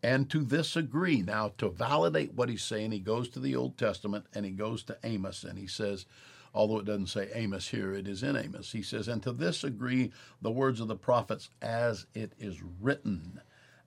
And 0.02 0.30
to 0.30 0.44
this 0.44 0.76
agree. 0.76 1.22
Now, 1.22 1.52
to 1.58 1.70
validate 1.70 2.34
what 2.34 2.48
he's 2.48 2.62
saying, 2.62 2.92
he 2.92 3.00
goes 3.00 3.28
to 3.30 3.40
the 3.40 3.56
Old 3.56 3.76
Testament 3.76 4.26
and 4.34 4.44
he 4.44 4.52
goes 4.52 4.82
to 4.84 4.98
Amos 5.02 5.42
and 5.44 5.58
he 5.58 5.66
says, 5.66 6.06
although 6.54 6.78
it 6.78 6.84
doesn't 6.84 7.08
say 7.08 7.28
Amos 7.34 7.68
here, 7.68 7.92
it 7.92 8.06
is 8.06 8.22
in 8.22 8.36
Amos. 8.36 8.72
He 8.72 8.82
says, 8.82 9.08
And 9.08 9.22
to 9.22 9.32
this 9.32 9.64
agree 9.64 10.12
the 10.40 10.50
words 10.50 10.80
of 10.80 10.88
the 10.88 10.96
prophets 10.96 11.50
as 11.60 12.06
it 12.14 12.32
is 12.38 12.62
written. 12.80 13.40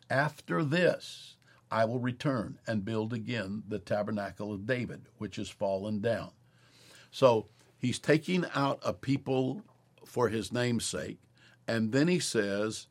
After 0.09 0.63
this, 0.63 1.35
I 1.71 1.85
will 1.85 1.99
return 1.99 2.59
and 2.67 2.83
build 2.83 3.13
again 3.13 3.63
the 3.67 3.79
tabernacle 3.79 4.51
of 4.51 4.65
David, 4.65 5.03
which 5.17 5.39
is 5.39 5.49
fallen 5.49 6.01
down. 6.01 6.31
So 7.11 7.47
he's 7.77 7.99
taking 7.99 8.45
out 8.53 8.79
a 8.83 8.93
people 8.93 9.63
for 10.05 10.27
his 10.27 10.51
name's 10.51 10.85
sake. 10.85 11.19
And 11.67 11.93
then 11.93 12.09
he 12.09 12.19
says, 12.19 12.87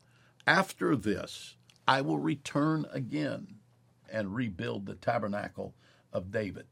After 0.47 0.97
this, 0.97 1.57
I 1.91 2.03
will 2.03 2.21
return 2.21 2.87
again 2.93 3.57
and 4.13 4.33
rebuild 4.33 4.87
the 4.87 4.95
tabernacle 4.95 5.75
of 6.13 6.31
David. 6.31 6.67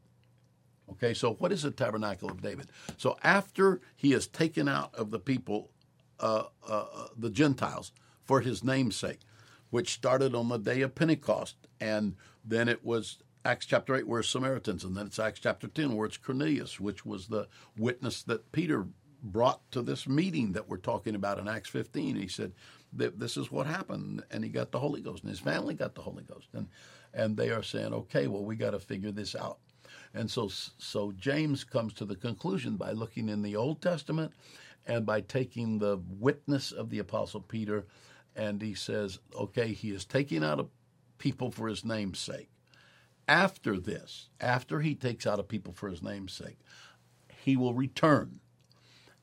Okay, 0.93 1.13
so 1.13 1.35
what 1.35 1.51
is 1.51 1.63
the 1.63 1.73
tabernacle 1.73 2.31
of 2.31 2.41
David? 2.41 2.69
So 2.99 3.19
after 3.25 3.81
he 3.97 4.13
has 4.13 4.29
taken 4.29 4.69
out 4.69 4.95
of 4.95 5.11
the 5.11 5.19
people, 5.19 5.73
uh, 6.21 6.45
uh, 6.69 6.85
uh 6.95 7.07
the 7.17 7.31
Gentiles, 7.31 7.91
for 8.27 8.43
his 8.43 8.63
name's 8.63 8.95
sake, 8.95 9.19
which 9.71 9.93
started 9.93 10.37
on 10.37 10.51
the 10.51 10.57
day 10.57 10.83
of 10.83 10.95
Pentecost, 10.95 11.57
and 11.81 12.15
then 12.45 12.69
it 12.69 12.85
was 12.85 13.19
Acts 13.45 13.67
chapter 13.67 13.97
8 13.97 14.07
where 14.07 14.21
it's 14.21 14.29
Samaritans, 14.29 14.85
and 14.85 14.97
then 14.97 15.07
it's 15.07 15.19
Acts 15.19 15.41
chapter 15.41 15.67
10 15.67 15.97
where 15.97 16.07
it's 16.07 16.17
Cornelius, 16.17 16.79
which 16.79 17.05
was 17.05 17.27
the 17.27 17.49
witness 17.77 18.23
that 18.23 18.53
Peter 18.53 18.87
brought 19.21 19.69
to 19.73 19.83
this 19.83 20.07
meeting 20.07 20.53
that 20.53 20.69
we're 20.69 20.77
talking 20.77 21.17
about 21.17 21.41
in 21.41 21.49
Acts 21.49 21.71
15. 21.71 22.15
He 22.15 22.29
said, 22.29 22.53
This 22.93 23.37
is 23.37 23.51
what 23.51 23.67
happened. 23.67 24.25
And 24.31 24.43
he 24.43 24.51
got 24.51 24.73
the 24.73 24.79
Holy 24.79 25.01
Ghost, 25.01 25.23
and 25.23 25.31
his 25.31 25.41
family 25.41 25.75
got 25.75 25.95
the 25.95 26.03
Holy 26.03 26.25
Ghost. 26.25 26.49
And, 26.53 26.69
and 27.15 27.37
they 27.37 27.51
are 27.51 27.63
saying, 27.63 27.93
Okay, 27.93 28.27
well, 28.27 28.45
we 28.45 28.57
got 28.57 28.71
to 28.71 28.79
figure 28.79 29.13
this 29.13 29.35
out. 29.35 29.59
And 30.15 30.31
so, 30.31 30.49
so 30.49 31.13
James 31.13 31.65
comes 31.65 31.93
to 31.95 32.05
the 32.05 32.17
conclusion 32.17 32.77
by 32.77 32.93
looking 32.93 33.29
in 33.29 33.43
the 33.43 33.57
Old 33.57 33.81
Testament 33.83 34.33
and 34.87 35.05
by 35.05 35.21
taking 35.21 35.79
the 35.79 36.01
witness 36.19 36.73
of 36.73 36.91
the 36.91 36.99
Apostle 36.99 37.43
Peter, 37.43 37.87
and 38.35 38.61
he 38.61 38.75
says, 38.75 39.19
Okay, 39.35 39.73
he 39.73 39.91
is 39.91 40.05
taking 40.05 40.43
out 40.43 40.61
a 40.61 40.67
people 41.19 41.51
for 41.51 41.69
his 41.69 41.85
name's 41.85 42.19
sake. 42.19 42.49
After 43.27 43.79
this, 43.79 44.31
after 44.41 44.81
he 44.81 44.95
takes 44.95 45.27
out 45.27 45.41
a 45.41 45.43
people 45.43 45.75
for 45.75 45.89
his 45.89 46.03
name's 46.03 46.33
sake, 46.33 46.59
he 47.43 47.57
will 47.57 47.75
return 47.75 48.41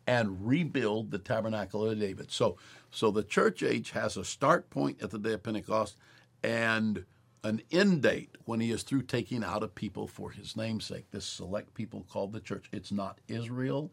and 0.08 0.46
rebuild 0.46 1.12
the 1.12 1.18
tabernacle 1.18 1.90
of 1.90 2.00
David. 2.00 2.32
So, 2.32 2.58
so 2.92 3.12
the 3.12 3.24
church 3.24 3.64
age 3.64 3.92
has 3.92 4.18
a 4.18 4.26
start 4.26 4.70
point 4.70 5.02
at 5.02 5.12
the 5.12 5.20
day 5.20 5.34
of 5.34 5.44
Pentecost 5.44 5.98
and 6.44 7.06
an 7.44 7.62
end 7.72 8.02
date 8.02 8.36
when 8.46 8.60
he 8.60 8.72
is 8.72 8.84
through 8.84 9.04
taking 9.04 9.44
out 9.44 9.64
a 9.64 9.68
people 9.68 10.08
for 10.08 10.32
his 10.32 10.56
namesake. 10.58 11.06
This 11.12 11.26
select 11.26 11.74
people 11.74 12.06
called 12.10 12.34
the 12.34 12.40
church. 12.40 12.66
It's 12.72 12.92
not 12.92 13.20
Israel. 13.28 13.92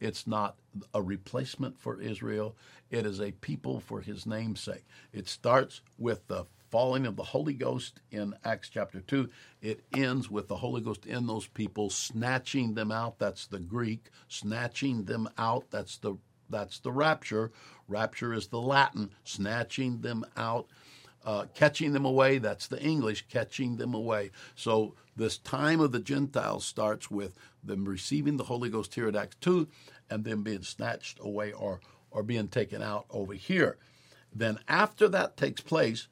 It's 0.00 0.26
not 0.26 0.56
a 0.94 1.02
replacement 1.02 1.78
for 1.80 2.00
Israel. 2.00 2.56
It 2.90 3.06
is 3.06 3.20
a 3.20 3.32
people 3.32 3.80
for 3.80 4.00
his 4.00 4.26
namesake. 4.26 4.84
It 5.12 5.28
starts 5.28 5.80
with 5.98 6.26
the 6.28 6.46
falling 6.72 7.06
of 7.06 7.16
the 7.16 7.22
Holy 7.22 7.52
Ghost 7.52 8.00
in 8.10 8.34
Acts 8.44 8.70
chapter 8.70 9.00
2. 9.00 9.28
It 9.60 9.84
ends 9.94 10.30
with 10.30 10.48
the 10.48 10.56
Holy 10.56 10.80
Ghost 10.80 11.04
in 11.04 11.26
those 11.26 11.46
people, 11.46 11.90
snatching 11.90 12.74
them 12.74 12.90
out. 12.90 13.18
That's 13.18 13.46
the 13.46 13.60
Greek. 13.60 14.06
Snatching 14.26 15.04
them 15.04 15.28
out. 15.38 15.66
That's 15.70 15.98
the 15.98 16.16
that's 16.48 16.80
the 16.80 16.92
rapture. 16.92 17.52
Rapture 17.88 18.32
is 18.32 18.48
the 18.48 18.60
Latin. 18.60 19.10
Snatching 19.24 20.00
them 20.00 20.24
out. 20.36 20.66
Uh, 21.24 21.44
catching 21.54 21.92
them 21.92 22.04
away, 22.04 22.38
that's 22.38 22.66
the 22.66 22.82
English, 22.82 23.26
catching 23.28 23.76
them 23.76 23.94
away. 23.94 24.32
So 24.56 24.96
this 25.14 25.38
time 25.38 25.78
of 25.78 25.92
the 25.92 26.00
Gentiles 26.00 26.64
starts 26.64 27.12
with 27.12 27.38
them 27.62 27.84
receiving 27.84 28.38
the 28.38 28.44
Holy 28.44 28.68
Ghost 28.68 28.96
here 28.96 29.06
at 29.06 29.14
Acts 29.14 29.36
2 29.40 29.68
and 30.10 30.24
then 30.24 30.42
being 30.42 30.62
snatched 30.62 31.20
away 31.20 31.52
or, 31.52 31.80
or 32.10 32.24
being 32.24 32.48
taken 32.48 32.82
out 32.82 33.06
over 33.08 33.34
here. 33.34 33.78
Then 34.34 34.58
after 34.66 35.08
that 35.08 35.36
takes 35.36 35.60
place, 35.60 36.08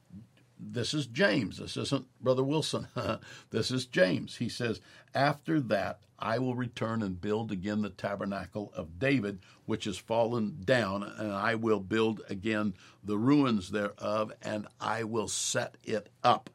this 0.63 0.95
is 0.95 1.07
James. 1.07 1.59
This 1.59 1.77
isn't 1.77 2.07
Brother 2.21 2.45
Wilson. 2.45 2.89
this 3.51 3.71
is 3.71 3.87
James. 3.87 4.37
He 4.37 4.49
says, 4.49 4.81
After 5.15 5.61
that, 5.61 6.01
I 6.19 6.39
will 6.39 6.55
return 6.55 7.03
and 7.03 7.21
build 7.21 7.51
again 7.51 7.81
the 7.81 7.91
tabernacle 7.91 8.73
of 8.77 8.99
David, 8.99 9.41
which 9.65 9.87
is 9.87 9.97
fallen 9.97 10.59
down, 10.65 11.03
and 11.03 11.33
I 11.33 11.55
will 11.55 11.81
build 11.81 12.21
again 12.29 12.75
the 13.03 13.17
ruins 13.17 13.71
thereof, 13.71 14.33
and 14.43 14.67
I 14.81 15.05
will 15.05 15.29
set 15.29 15.77
it 15.83 16.11
up. 16.23 16.51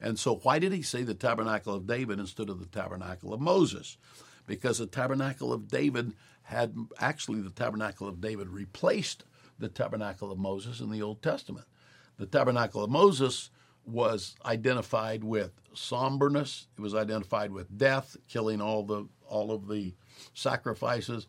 And 0.00 0.18
so, 0.18 0.36
why 0.36 0.60
did 0.60 0.72
he 0.72 0.82
say 0.82 1.02
the 1.02 1.14
tabernacle 1.14 1.74
of 1.74 1.86
David 1.86 2.20
instead 2.20 2.48
of 2.48 2.60
the 2.60 2.66
tabernacle 2.66 3.34
of 3.34 3.40
Moses? 3.40 3.96
Because 4.46 4.78
the 4.78 4.86
tabernacle 4.86 5.52
of 5.52 5.68
David 5.68 6.14
had 6.42 6.74
actually 6.98 7.40
the 7.40 7.50
tabernacle 7.50 8.08
of 8.08 8.20
David 8.20 8.48
replaced 8.48 9.24
the 9.58 9.68
tabernacle 9.68 10.30
of 10.30 10.38
Moses 10.38 10.80
in 10.80 10.90
the 10.90 11.02
Old 11.02 11.20
Testament. 11.20 11.66
The 12.18 12.26
tabernacle 12.26 12.82
of 12.82 12.90
Moses 12.90 13.50
was 13.86 14.34
identified 14.44 15.24
with 15.24 15.52
somberness. 15.72 16.66
It 16.76 16.80
was 16.80 16.94
identified 16.94 17.50
with 17.50 17.76
death, 17.78 18.16
killing 18.28 18.60
all 18.60 18.82
the 18.82 19.08
all 19.26 19.52
of 19.52 19.68
the 19.68 19.94
sacrifices. 20.34 21.26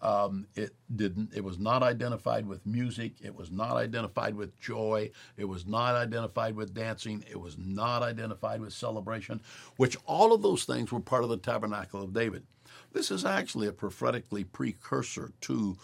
Um, 0.00 0.46
it 0.54 0.74
didn't. 0.94 1.34
It 1.34 1.42
was 1.42 1.58
not 1.58 1.82
identified 1.82 2.46
with 2.46 2.64
music. 2.64 3.14
It 3.20 3.34
was 3.34 3.50
not 3.50 3.76
identified 3.76 4.36
with 4.36 4.58
joy. 4.60 5.10
It 5.36 5.46
was 5.46 5.66
not 5.66 5.96
identified 5.96 6.54
with 6.54 6.72
dancing. 6.72 7.24
It 7.28 7.40
was 7.40 7.56
not 7.58 8.02
identified 8.02 8.60
with 8.60 8.72
celebration. 8.72 9.40
Which 9.76 9.96
all 10.06 10.32
of 10.32 10.42
those 10.42 10.64
things 10.64 10.92
were 10.92 11.00
part 11.00 11.24
of 11.24 11.30
the 11.30 11.36
tabernacle 11.36 12.02
of 12.02 12.12
David. 12.12 12.44
This 12.92 13.10
is 13.10 13.24
actually 13.24 13.66
a 13.66 13.72
prophetically 13.72 14.44
precursor 14.44 15.32
to 15.42 15.76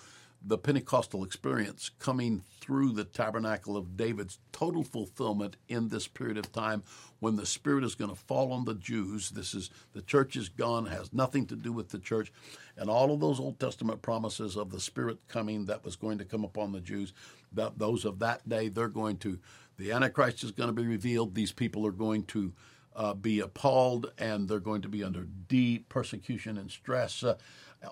the 0.46 0.58
Pentecostal 0.58 1.24
experience 1.24 1.90
coming 1.98 2.42
through 2.60 2.92
the 2.92 3.04
tabernacle 3.04 3.76
of 3.76 3.96
David's 3.96 4.38
total 4.52 4.82
fulfillment 4.82 5.56
in 5.68 5.88
this 5.88 6.06
period 6.06 6.36
of 6.36 6.52
time 6.52 6.82
when 7.18 7.36
the 7.36 7.46
Spirit 7.46 7.82
is 7.82 7.94
going 7.94 8.10
to 8.10 8.16
fall 8.16 8.52
on 8.52 8.66
the 8.66 8.74
Jews. 8.74 9.30
This 9.30 9.54
is 9.54 9.70
the 9.94 10.02
church 10.02 10.36
is 10.36 10.50
gone, 10.50 10.86
has 10.86 11.14
nothing 11.14 11.46
to 11.46 11.56
do 11.56 11.72
with 11.72 11.88
the 11.88 11.98
church. 11.98 12.30
And 12.76 12.90
all 12.90 13.10
of 13.10 13.20
those 13.20 13.40
Old 13.40 13.58
Testament 13.58 14.02
promises 14.02 14.56
of 14.56 14.70
the 14.70 14.80
Spirit 14.80 15.18
coming 15.28 15.64
that 15.64 15.84
was 15.84 15.96
going 15.96 16.18
to 16.18 16.24
come 16.26 16.44
upon 16.44 16.72
the 16.72 16.80
Jews, 16.80 17.14
that 17.52 17.78
those 17.78 18.04
of 18.04 18.18
that 18.18 18.46
day, 18.46 18.68
they're 18.68 18.88
going 18.88 19.16
to, 19.18 19.38
the 19.78 19.92
Antichrist 19.92 20.44
is 20.44 20.50
going 20.50 20.68
to 20.68 20.74
be 20.74 20.86
revealed. 20.86 21.34
These 21.34 21.52
people 21.52 21.86
are 21.86 21.92
going 21.92 22.24
to 22.24 22.52
uh, 22.96 23.14
be 23.14 23.40
appalled 23.40 24.12
and 24.18 24.48
they're 24.48 24.60
going 24.60 24.82
to 24.82 24.88
be 24.88 25.02
under 25.02 25.24
deep 25.24 25.88
persecution 25.88 26.58
and 26.58 26.70
stress. 26.70 27.22
Uh, 27.22 27.36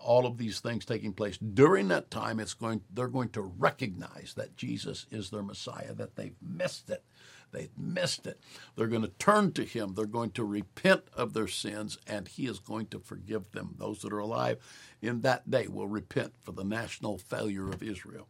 all 0.03 0.27
of 0.27 0.39
these 0.39 0.61
things 0.61 0.85
taking 0.85 1.13
place 1.13 1.37
during 1.37 1.89
that 1.89 2.11
time 2.11 2.41
it's 2.41 2.55
going 2.55 2.81
they're 2.93 3.09
going 3.09 3.29
to 3.29 3.43
recognize 3.43 4.33
that 4.37 4.57
Jesus 4.57 5.07
is 5.11 5.31
their 5.31 5.43
Messiah 5.43 5.93
that 5.95 6.17
they've 6.17 6.37
missed 6.41 6.89
it. 6.91 7.05
They've 7.51 7.77
missed 7.77 8.27
it. 8.27 8.41
They're 8.75 8.87
going 8.87 9.03
to 9.03 9.09
turn 9.09 9.53
to 9.53 9.65
him. 9.65 9.93
They're 9.95 10.07
going 10.07 10.31
to 10.31 10.45
repent 10.45 11.03
of 11.13 11.35
their 11.35 11.49
sins 11.49 11.99
and 12.07 12.27
he 12.27 12.47
is 12.47 12.59
going 12.59 12.87
to 12.87 12.99
forgive 12.99 13.53
them. 13.53 13.75
Those 13.77 14.01
that 14.01 14.13
are 14.13 14.19
alive 14.19 14.59
in 15.03 15.21
that 15.21 15.51
day 15.51 15.67
will 15.67 15.89
repent 15.89 16.33
for 16.41 16.53
the 16.53 16.65
national 16.65 17.19
failure 17.19 17.69
of 17.69 17.83
Israel 17.83 18.29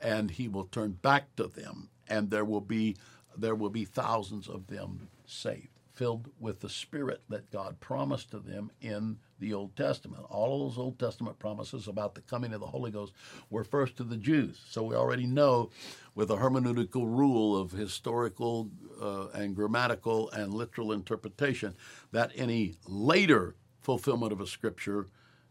and 0.00 0.32
he 0.32 0.48
will 0.48 0.64
turn 0.64 0.92
back 0.92 1.36
to 1.36 1.46
them 1.46 1.90
and 2.08 2.30
there 2.30 2.44
will 2.44 2.60
be 2.60 2.96
there 3.36 3.54
will 3.54 3.70
be 3.70 3.84
thousands 3.84 4.48
of 4.48 4.66
them 4.68 5.08
saved 5.26 5.73
filled 5.94 6.28
with 6.40 6.60
the 6.60 6.68
Spirit 6.68 7.22
that 7.28 7.50
God 7.50 7.78
promised 7.80 8.30
to 8.32 8.38
them 8.38 8.70
in 8.80 9.18
the 9.38 9.54
Old 9.54 9.76
Testament. 9.76 10.24
All 10.28 10.54
of 10.54 10.70
those 10.72 10.78
Old 10.78 10.98
Testament 10.98 11.38
promises 11.38 11.88
about 11.88 12.14
the 12.14 12.20
coming 12.22 12.52
of 12.52 12.60
the 12.60 12.66
Holy 12.66 12.90
Ghost 12.90 13.12
were 13.50 13.64
first 13.64 13.96
to 13.96 14.04
the 14.04 14.16
Jews. 14.16 14.60
So 14.68 14.82
we 14.82 14.96
already 14.96 15.26
know, 15.26 15.70
with 16.14 16.30
a 16.30 16.36
hermeneutical 16.36 17.04
rule 17.04 17.56
of 17.56 17.72
historical 17.72 18.70
uh, 19.00 19.28
and 19.34 19.54
grammatical 19.54 20.30
and 20.30 20.52
literal 20.52 20.92
interpretation, 20.92 21.74
that 22.12 22.32
any 22.34 22.74
later 22.88 23.54
fulfillment 23.80 24.32
of 24.32 24.40
a 24.40 24.46
scripture 24.46 25.06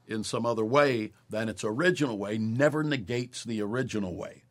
in 0.07 0.23
some 0.23 0.45
other 0.45 0.65
way 0.65 1.11
than 1.29 1.47
its 1.47 1.63
original 1.63 2.17
way 2.17 2.37
never 2.37 2.83
negates 2.83 3.43
the 3.43 3.61
original 3.61 4.15
way. 4.15 4.43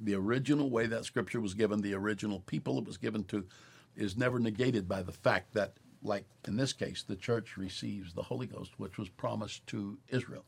The 0.00 0.14
original 0.14 0.68
way 0.68 0.86
that 0.86 1.04
scripture 1.04 1.40
was 1.40 1.54
given, 1.54 1.80
the 1.80 1.94
original 1.94 2.40
people 2.40 2.78
it 2.78 2.86
was 2.86 2.96
given 2.96 3.24
to, 3.24 3.46
is 3.96 4.16
never 4.16 4.38
negated 4.38 4.88
by 4.88 5.02
the 5.02 5.12
fact 5.12 5.54
that, 5.54 5.74
like 6.02 6.24
in 6.46 6.56
this 6.56 6.72
case, 6.72 7.02
the 7.02 7.16
church 7.16 7.56
receives 7.56 8.12
the 8.12 8.22
Holy 8.22 8.46
Ghost, 8.46 8.72
which 8.78 8.98
was 8.98 9.08
promised 9.08 9.66
to 9.68 9.98
Israel, 10.08 10.44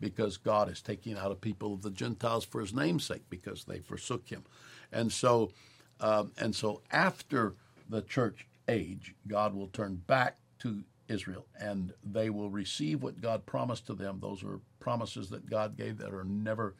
because 0.00 0.36
God 0.36 0.70
is 0.70 0.80
taking 0.80 1.16
out 1.16 1.32
a 1.32 1.36
people 1.36 1.74
of 1.74 1.82
the 1.82 1.90
Gentiles 1.90 2.44
for 2.44 2.60
His 2.60 2.74
namesake, 2.74 3.24
because 3.30 3.64
they 3.64 3.80
forsook 3.80 4.28
Him, 4.28 4.44
and 4.92 5.12
so, 5.12 5.52
um, 6.00 6.32
and 6.38 6.54
so 6.54 6.82
after 6.92 7.54
the 7.88 8.02
church 8.02 8.46
age, 8.68 9.14
God 9.26 9.54
will 9.54 9.68
turn 9.68 9.96
back 10.06 10.36
to 10.60 10.82
Israel, 11.08 11.46
and 11.60 11.92
they 12.04 12.30
will 12.30 12.50
receive 12.50 13.02
what 13.02 13.20
God 13.20 13.46
promised 13.46 13.86
to 13.86 13.94
them. 13.94 14.18
Those 14.20 14.42
are 14.42 14.60
promises 14.80 15.30
that 15.30 15.48
God 15.48 15.76
gave 15.76 15.98
that 15.98 16.12
are 16.12 16.24
never 16.24 16.74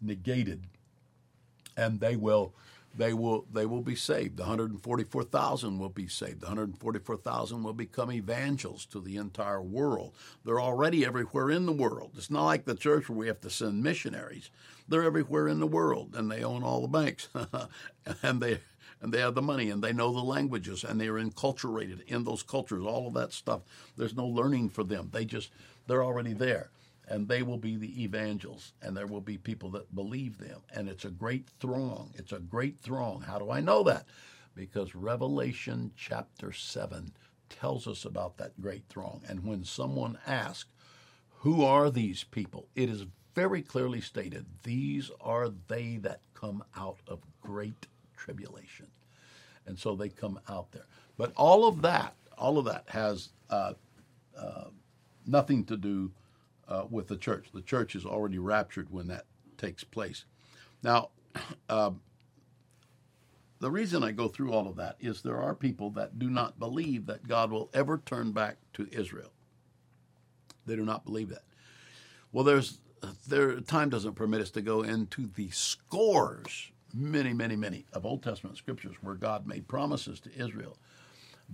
negated, 0.00 0.66
and 1.76 2.00
they 2.00 2.16
will 2.16 2.54
they 2.94 3.12
will 3.14 3.46
they 3.52 3.66
will 3.66 3.80
be 3.80 3.94
saved. 3.94 4.36
The 4.36 4.42
144,000 4.42 5.78
will 5.78 5.88
be 5.88 6.06
saved. 6.06 6.40
The 6.40 6.46
144,000 6.46 7.62
will 7.62 7.72
become 7.72 8.12
evangelists 8.12 8.86
to 8.86 9.00
the 9.00 9.16
entire 9.16 9.62
world. 9.62 10.12
They're 10.44 10.60
already 10.60 11.04
everywhere 11.04 11.50
in 11.50 11.66
the 11.66 11.72
world. 11.72 12.12
It's 12.16 12.30
not 12.30 12.44
like 12.44 12.64
the 12.64 12.74
church 12.74 13.08
where 13.08 13.18
we 13.18 13.26
have 13.28 13.40
to 13.42 13.50
send 13.50 13.82
missionaries. 13.82 14.50
They're 14.88 15.04
everywhere 15.04 15.48
in 15.48 15.60
the 15.60 15.66
world, 15.66 16.14
and 16.14 16.30
they 16.30 16.42
own 16.42 16.62
all 16.62 16.82
the 16.82 16.88
banks, 16.88 17.28
and 18.22 18.42
they 18.42 18.60
and 19.00 19.12
they 19.12 19.20
have 19.20 19.34
the 19.34 19.42
money 19.42 19.70
and 19.70 19.82
they 19.82 19.92
know 19.92 20.12
the 20.12 20.20
languages 20.20 20.84
and 20.84 21.00
they 21.00 21.08
are 21.08 21.20
enculturated 21.20 22.06
in 22.06 22.24
those 22.24 22.42
cultures. 22.42 22.84
All 22.84 23.08
of 23.08 23.14
that 23.14 23.32
stuff. 23.32 23.62
There's 23.96 24.16
no 24.16 24.26
learning 24.26 24.70
for 24.70 24.84
them. 24.84 25.08
They 25.12 25.24
just 25.24 25.50
they're 25.86 26.04
already 26.04 26.32
there 26.32 26.70
and 27.08 27.28
they 27.28 27.42
will 27.42 27.58
be 27.58 27.76
the 27.76 28.02
evangels, 28.02 28.72
and 28.80 28.96
there 28.96 29.06
will 29.06 29.20
be 29.20 29.36
people 29.38 29.70
that 29.70 29.94
believe 29.94 30.38
them. 30.38 30.60
And 30.72 30.88
it's 30.88 31.04
a 31.04 31.10
great 31.10 31.48
throng. 31.60 32.12
It's 32.16 32.32
a 32.32 32.38
great 32.38 32.78
throng. 32.78 33.22
How 33.22 33.38
do 33.38 33.50
I 33.50 33.60
know 33.60 33.82
that? 33.84 34.06
Because 34.54 34.94
Revelation 34.94 35.92
chapter 35.96 36.52
7 36.52 37.12
tells 37.48 37.86
us 37.86 38.04
about 38.04 38.36
that 38.38 38.60
great 38.60 38.84
throng. 38.88 39.22
And 39.28 39.44
when 39.44 39.64
someone 39.64 40.18
asks, 40.26 40.70
Who 41.40 41.64
are 41.64 41.90
these 41.90 42.24
people? 42.24 42.68
it 42.74 42.88
is 42.88 43.06
very 43.34 43.62
clearly 43.62 44.00
stated, 44.00 44.46
These 44.62 45.10
are 45.20 45.48
they 45.68 45.96
that 45.98 46.20
come 46.34 46.62
out 46.76 46.98
of 47.08 47.20
great 47.40 47.86
tribulation. 48.16 48.86
And 49.66 49.78
so 49.78 49.94
they 49.94 50.08
come 50.08 50.40
out 50.48 50.72
there. 50.72 50.86
But 51.16 51.32
all 51.36 51.66
of 51.66 51.82
that, 51.82 52.14
all 52.36 52.58
of 52.58 52.64
that 52.66 52.84
has 52.88 53.30
uh, 53.50 53.74
uh, 54.36 54.64
nothing 55.26 55.64
to 55.64 55.76
do 55.76 56.10
uh, 56.68 56.84
with 56.90 57.08
the 57.08 57.16
church. 57.16 57.48
The 57.52 57.62
church 57.62 57.94
is 57.94 58.04
already 58.04 58.38
raptured 58.38 58.90
when 58.90 59.08
that 59.08 59.26
takes 59.56 59.84
place. 59.84 60.24
Now, 60.82 61.10
uh, 61.68 61.92
the 63.60 63.70
reason 63.70 64.02
I 64.02 64.10
go 64.10 64.28
through 64.28 64.52
all 64.52 64.68
of 64.68 64.76
that 64.76 64.96
is 64.98 65.22
there 65.22 65.40
are 65.40 65.54
people 65.54 65.90
that 65.90 66.18
do 66.18 66.28
not 66.28 66.58
believe 66.58 67.06
that 67.06 67.28
God 67.28 67.52
will 67.52 67.70
ever 67.72 68.02
turn 68.04 68.32
back 68.32 68.56
to 68.74 68.88
Israel. 68.90 69.32
They 70.66 70.76
do 70.76 70.84
not 70.84 71.04
believe 71.04 71.28
that. 71.28 71.44
Well, 72.32 72.44
there's 72.44 72.80
there 73.26 73.60
time 73.60 73.90
doesn't 73.90 74.14
permit 74.14 74.40
us 74.40 74.50
to 74.52 74.62
go 74.62 74.82
into 74.82 75.26
the 75.26 75.50
scores, 75.50 76.70
many, 76.94 77.32
many, 77.32 77.56
many 77.56 77.84
of 77.92 78.06
Old 78.06 78.22
Testament 78.22 78.56
scriptures 78.56 78.96
where 79.00 79.14
God 79.14 79.46
made 79.46 79.68
promises 79.68 80.20
to 80.20 80.30
Israel 80.36 80.76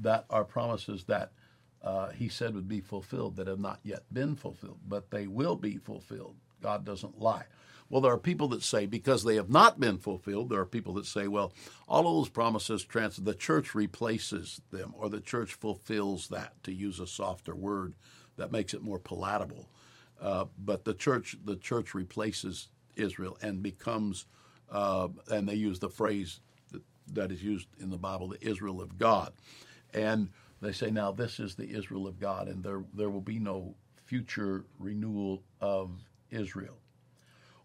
that 0.00 0.24
are 0.30 0.44
promises 0.44 1.04
that 1.04 1.32
uh, 1.82 2.10
he 2.10 2.28
said 2.28 2.54
would 2.54 2.68
be 2.68 2.80
fulfilled 2.80 3.36
that 3.36 3.46
have 3.46 3.60
not 3.60 3.80
yet 3.82 4.02
been 4.12 4.36
fulfilled, 4.36 4.78
but 4.86 5.10
they 5.10 5.26
will 5.26 5.56
be 5.56 5.76
fulfilled. 5.76 6.36
God 6.62 6.84
doesn't 6.84 7.20
lie. 7.20 7.44
Well, 7.90 8.02
there 8.02 8.12
are 8.12 8.18
people 8.18 8.48
that 8.48 8.62
say 8.62 8.84
because 8.84 9.24
they 9.24 9.36
have 9.36 9.48
not 9.48 9.80
been 9.80 9.98
fulfilled, 9.98 10.50
there 10.50 10.60
are 10.60 10.66
people 10.66 10.92
that 10.94 11.06
say, 11.06 11.26
well, 11.26 11.52
all 11.88 12.00
of 12.00 12.16
those 12.16 12.28
promises 12.28 12.84
trans 12.84 13.16
the 13.16 13.34
church 13.34 13.74
replaces 13.74 14.60
them 14.70 14.94
or 14.98 15.08
the 15.08 15.20
church 15.20 15.54
fulfills 15.54 16.28
that 16.28 16.52
to 16.64 16.72
use 16.72 17.00
a 17.00 17.06
softer 17.06 17.54
word 17.54 17.94
that 18.36 18.52
makes 18.52 18.74
it 18.74 18.82
more 18.82 18.98
palatable. 18.98 19.68
Uh, 20.20 20.46
but 20.58 20.84
the 20.84 20.94
church 20.94 21.36
the 21.44 21.56
church 21.56 21.94
replaces 21.94 22.68
Israel 22.96 23.38
and 23.40 23.62
becomes 23.62 24.26
uh, 24.70 25.08
and 25.30 25.48
they 25.48 25.54
use 25.54 25.78
the 25.78 25.88
phrase 25.88 26.40
that, 26.72 26.82
that 27.14 27.32
is 27.32 27.42
used 27.42 27.68
in 27.80 27.88
the 27.88 27.96
Bible, 27.96 28.28
the 28.28 28.46
Israel 28.46 28.82
of 28.82 28.98
God. 28.98 29.32
And 29.94 30.28
they 30.60 30.72
say, 30.72 30.90
now 30.90 31.12
this 31.12 31.38
is 31.38 31.54
the 31.54 31.70
Israel 31.70 32.06
of 32.06 32.18
God, 32.18 32.48
and 32.48 32.62
there, 32.62 32.84
there 32.94 33.10
will 33.10 33.20
be 33.20 33.38
no 33.38 33.74
future 34.04 34.64
renewal 34.78 35.42
of 35.60 35.90
Israel. 36.30 36.78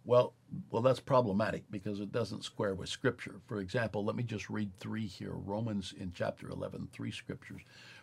Well, 0.06 0.34
well, 0.70 0.82
that's 0.82 1.00
problematic 1.00 1.64
because 1.72 2.02
it 2.02 2.12
doesn't 2.12 2.44
square 2.44 2.76
with 2.76 2.90
Scripture. 2.90 3.40
For 3.48 3.60
example, 3.60 4.04
let 4.04 4.18
me 4.18 4.24
just 4.24 4.50
read 4.50 4.78
three 4.78 5.08
here 5.08 5.32
Romans 5.34 5.94
in 5.98 6.12
chapter 6.14 6.50
11, 6.50 6.90
three 6.92 7.12
scriptures. 7.12 7.62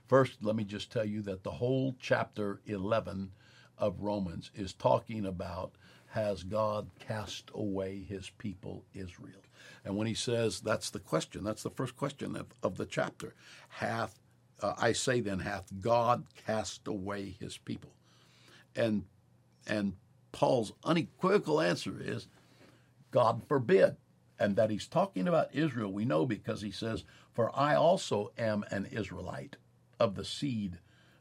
First, 0.08 0.42
let 0.42 0.56
me 0.56 0.64
just 0.64 0.90
tell 0.90 1.04
you 1.04 1.20
that 1.22 1.44
the 1.44 1.50
whole 1.50 1.94
chapter 2.00 2.60
11 2.66 3.30
of 3.76 4.00
Romans 4.00 4.50
is 4.54 4.72
talking 4.72 5.26
about 5.26 5.72
has 6.08 6.42
God 6.42 6.90
cast 6.98 7.50
away 7.54 8.02
his 8.02 8.30
people 8.30 8.84
Israel? 8.94 9.42
And 9.84 9.96
when 9.96 10.06
he 10.06 10.14
says 10.14 10.60
that's 10.60 10.90
the 10.90 10.98
question, 10.98 11.44
that's 11.44 11.62
the 11.62 11.70
first 11.70 11.96
question 11.96 12.34
of, 12.34 12.46
of 12.62 12.76
the 12.76 12.86
chapter. 12.86 13.34
Hath 13.68 14.18
uh, 14.62 14.74
I 14.78 14.92
say 14.92 15.20
then, 15.20 15.40
hath 15.40 15.66
God 15.80 16.24
cast 16.46 16.86
away 16.86 17.36
his 17.38 17.58
people? 17.58 17.90
And 18.76 19.04
and 19.66 19.94
Paul's 20.32 20.72
unequivocal 20.84 21.60
answer 21.60 21.96
is, 22.00 22.28
God 23.10 23.42
forbid. 23.48 23.96
And 24.38 24.56
that 24.56 24.70
he's 24.70 24.88
talking 24.88 25.28
about 25.28 25.54
Israel, 25.54 25.92
we 25.92 26.06
know 26.06 26.24
because 26.24 26.62
he 26.62 26.70
says, 26.70 27.04
For 27.34 27.50
I 27.54 27.74
also 27.74 28.32
am 28.38 28.64
an 28.70 28.86
Israelite 28.86 29.56
of 29.98 30.14
the 30.14 30.24
seed 30.24 30.78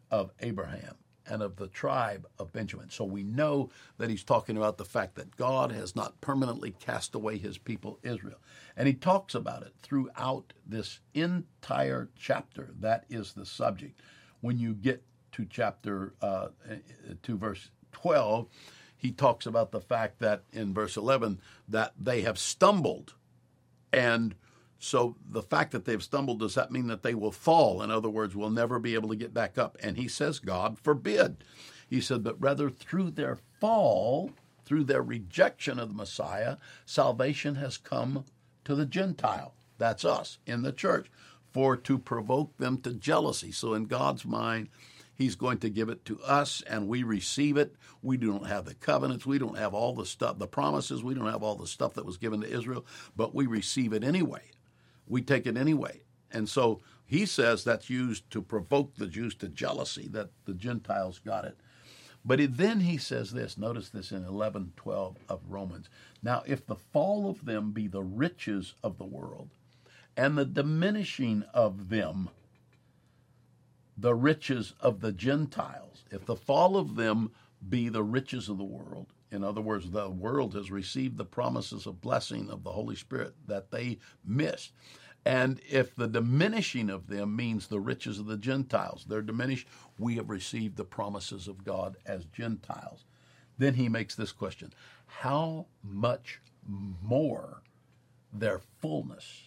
of 0.09 0.31
Abraham 0.39 0.95
and 1.29 1.41
of 1.41 1.55
the 1.55 1.67
tribe 1.67 2.27
of 2.37 2.51
Benjamin. 2.51 2.89
So 2.89 3.05
we 3.05 3.23
know 3.23 3.69
that 3.97 4.09
he's 4.09 4.23
talking 4.23 4.57
about 4.57 4.77
the 4.77 4.85
fact 4.85 5.15
that 5.15 5.35
God 5.35 5.71
has 5.71 5.95
not 5.95 6.19
permanently 6.21 6.71
cast 6.79 7.15
away 7.15 7.37
his 7.37 7.57
people 7.57 7.99
Israel. 8.03 8.39
And 8.75 8.87
he 8.87 8.93
talks 8.93 9.35
about 9.35 9.63
it 9.63 9.73
throughout 9.81 10.53
this 10.65 10.99
entire 11.13 12.09
chapter. 12.17 12.71
That 12.79 13.05
is 13.09 13.33
the 13.33 13.45
subject. 13.45 14.01
When 14.41 14.57
you 14.57 14.73
get 14.73 15.03
to 15.33 15.45
chapter 15.49 16.13
uh, 16.21 16.47
to 17.23 17.37
verse 17.37 17.69
12, 17.91 18.47
he 18.97 19.11
talks 19.11 19.45
about 19.45 19.71
the 19.71 19.81
fact 19.81 20.19
that 20.19 20.43
in 20.51 20.73
verse 20.73 20.97
11 20.97 21.39
that 21.67 21.93
they 21.97 22.21
have 22.21 22.37
stumbled 22.37 23.13
and 23.93 24.35
so 24.79 25.17
the 25.29 25.43
fact 25.43 25.71
that 25.73 25.83
they've 25.83 26.01
stumbled, 26.01 26.39
does 26.39 26.55
that 26.55 26.71
mean 26.71 26.87
that 26.87 27.03
they 27.03 27.13
will 27.13 27.33
fall? 27.33 27.81
In 27.81 27.91
other 27.91 28.09
words, 28.09 28.33
will 28.33 28.49
never 28.49 28.79
be 28.79 28.93
able 28.93 29.09
to 29.09 29.15
get 29.15 29.33
back 29.33 29.57
up? 29.57 29.77
And 29.83 29.97
he 29.97 30.07
says, 30.07 30.39
God 30.39 30.79
forbid. 30.79 31.43
He 31.89 31.99
said, 31.99 32.23
but 32.23 32.41
rather 32.41 32.69
through 32.69 33.11
their 33.11 33.37
fall, 33.59 34.31
through 34.63 34.85
their 34.85 35.01
rejection 35.01 35.79
of 35.79 35.89
the 35.89 35.95
Messiah, 35.95 36.57
salvation 36.85 37.55
has 37.55 37.77
come 37.77 38.23
to 38.63 38.73
the 38.73 38.85
Gentile. 38.85 39.53
That's 39.77 40.05
us 40.05 40.37
in 40.45 40.61
the 40.61 40.71
church, 40.71 41.11
for 41.51 41.75
to 41.75 41.97
provoke 41.97 42.55
them 42.57 42.77
to 42.81 42.93
jealousy. 42.93 43.51
So 43.51 43.73
in 43.73 43.85
God's 43.85 44.23
mind, 44.23 44.69
He's 45.13 45.35
going 45.35 45.57
to 45.57 45.69
give 45.69 45.89
it 45.89 46.05
to 46.05 46.21
us 46.21 46.63
and 46.65 46.87
we 46.87 47.03
receive 47.03 47.57
it. 47.57 47.75
We 48.01 48.15
don't 48.15 48.47
have 48.47 48.63
the 48.63 48.75
covenants. 48.75 49.25
We 49.25 49.37
don't 49.37 49.57
have 49.57 49.73
all 49.73 49.93
the 49.93 50.05
stuff, 50.05 50.39
the 50.39 50.47
promises. 50.47 51.03
We 51.03 51.13
don't 51.13 51.29
have 51.29 51.43
all 51.43 51.55
the 51.55 51.67
stuff 51.67 51.95
that 51.95 52.05
was 52.05 52.15
given 52.15 52.39
to 52.39 52.49
Israel, 52.49 52.85
but 53.17 53.35
we 53.35 53.45
receive 53.45 53.91
it 53.91 54.05
anyway 54.05 54.43
we 55.09 55.21
take 55.21 55.45
it 55.45 55.57
anyway. 55.57 56.01
And 56.31 56.47
so 56.47 56.79
he 57.05 57.25
says 57.25 57.63
that's 57.63 57.89
used 57.89 58.29
to 58.31 58.41
provoke 58.41 58.95
the 58.95 59.07
Jews 59.07 59.35
to 59.35 59.49
jealousy 59.49 60.07
that 60.09 60.29
the 60.45 60.53
Gentiles 60.53 61.19
got 61.19 61.43
it. 61.43 61.57
But 62.23 62.39
it, 62.39 62.57
then 62.57 62.81
he 62.81 62.97
says 62.97 63.31
this, 63.31 63.57
notice 63.57 63.89
this 63.89 64.11
in 64.11 64.23
11 64.23 64.73
12 64.75 65.17
of 65.27 65.41
Romans. 65.47 65.89
Now, 66.21 66.43
if 66.45 66.65
the 66.65 66.75
fall 66.75 67.29
of 67.29 67.45
them 67.45 67.71
be 67.71 67.87
the 67.87 68.03
riches 68.03 68.75
of 68.83 68.97
the 68.97 69.05
world, 69.05 69.49
and 70.15 70.37
the 70.37 70.45
diminishing 70.45 71.43
of 71.53 71.89
them 71.89 72.29
the 73.97 74.15
riches 74.15 74.73
of 74.79 75.01
the 75.01 75.11
Gentiles, 75.11 76.03
if 76.11 76.25
the 76.25 76.35
fall 76.35 76.77
of 76.77 76.95
them 76.95 77.31
be 77.67 77.89
the 77.89 78.03
riches 78.03 78.47
of 78.47 78.57
the 78.57 78.63
world, 78.63 79.07
in 79.31 79.43
other 79.43 79.61
words, 79.61 79.91
the 79.91 80.09
world 80.09 80.55
has 80.55 80.71
received 80.71 81.17
the 81.17 81.25
promises 81.25 81.85
of 81.85 82.01
blessing 82.01 82.49
of 82.49 82.63
the 82.63 82.71
Holy 82.71 82.95
Spirit 82.95 83.35
that 83.47 83.71
they 83.71 83.99
missed. 84.25 84.73
And 85.25 85.59
if 85.69 85.95
the 85.95 86.07
diminishing 86.07 86.89
of 86.89 87.07
them 87.07 87.35
means 87.35 87.67
the 87.67 87.79
riches 87.79 88.19
of 88.19 88.25
the 88.25 88.37
Gentiles, 88.37 89.05
they're 89.07 89.21
diminished, 89.21 89.67
we 89.97 90.15
have 90.15 90.29
received 90.29 90.77
the 90.77 90.85
promises 90.85 91.47
of 91.47 91.63
God 91.63 91.97
as 92.05 92.25
Gentiles. 92.25 93.05
Then 93.57 93.73
he 93.75 93.89
makes 93.89 94.15
this 94.15 94.31
question 94.31 94.73
How 95.05 95.67
much 95.83 96.39
more 96.65 97.61
their 98.33 98.61
fullness? 98.79 99.43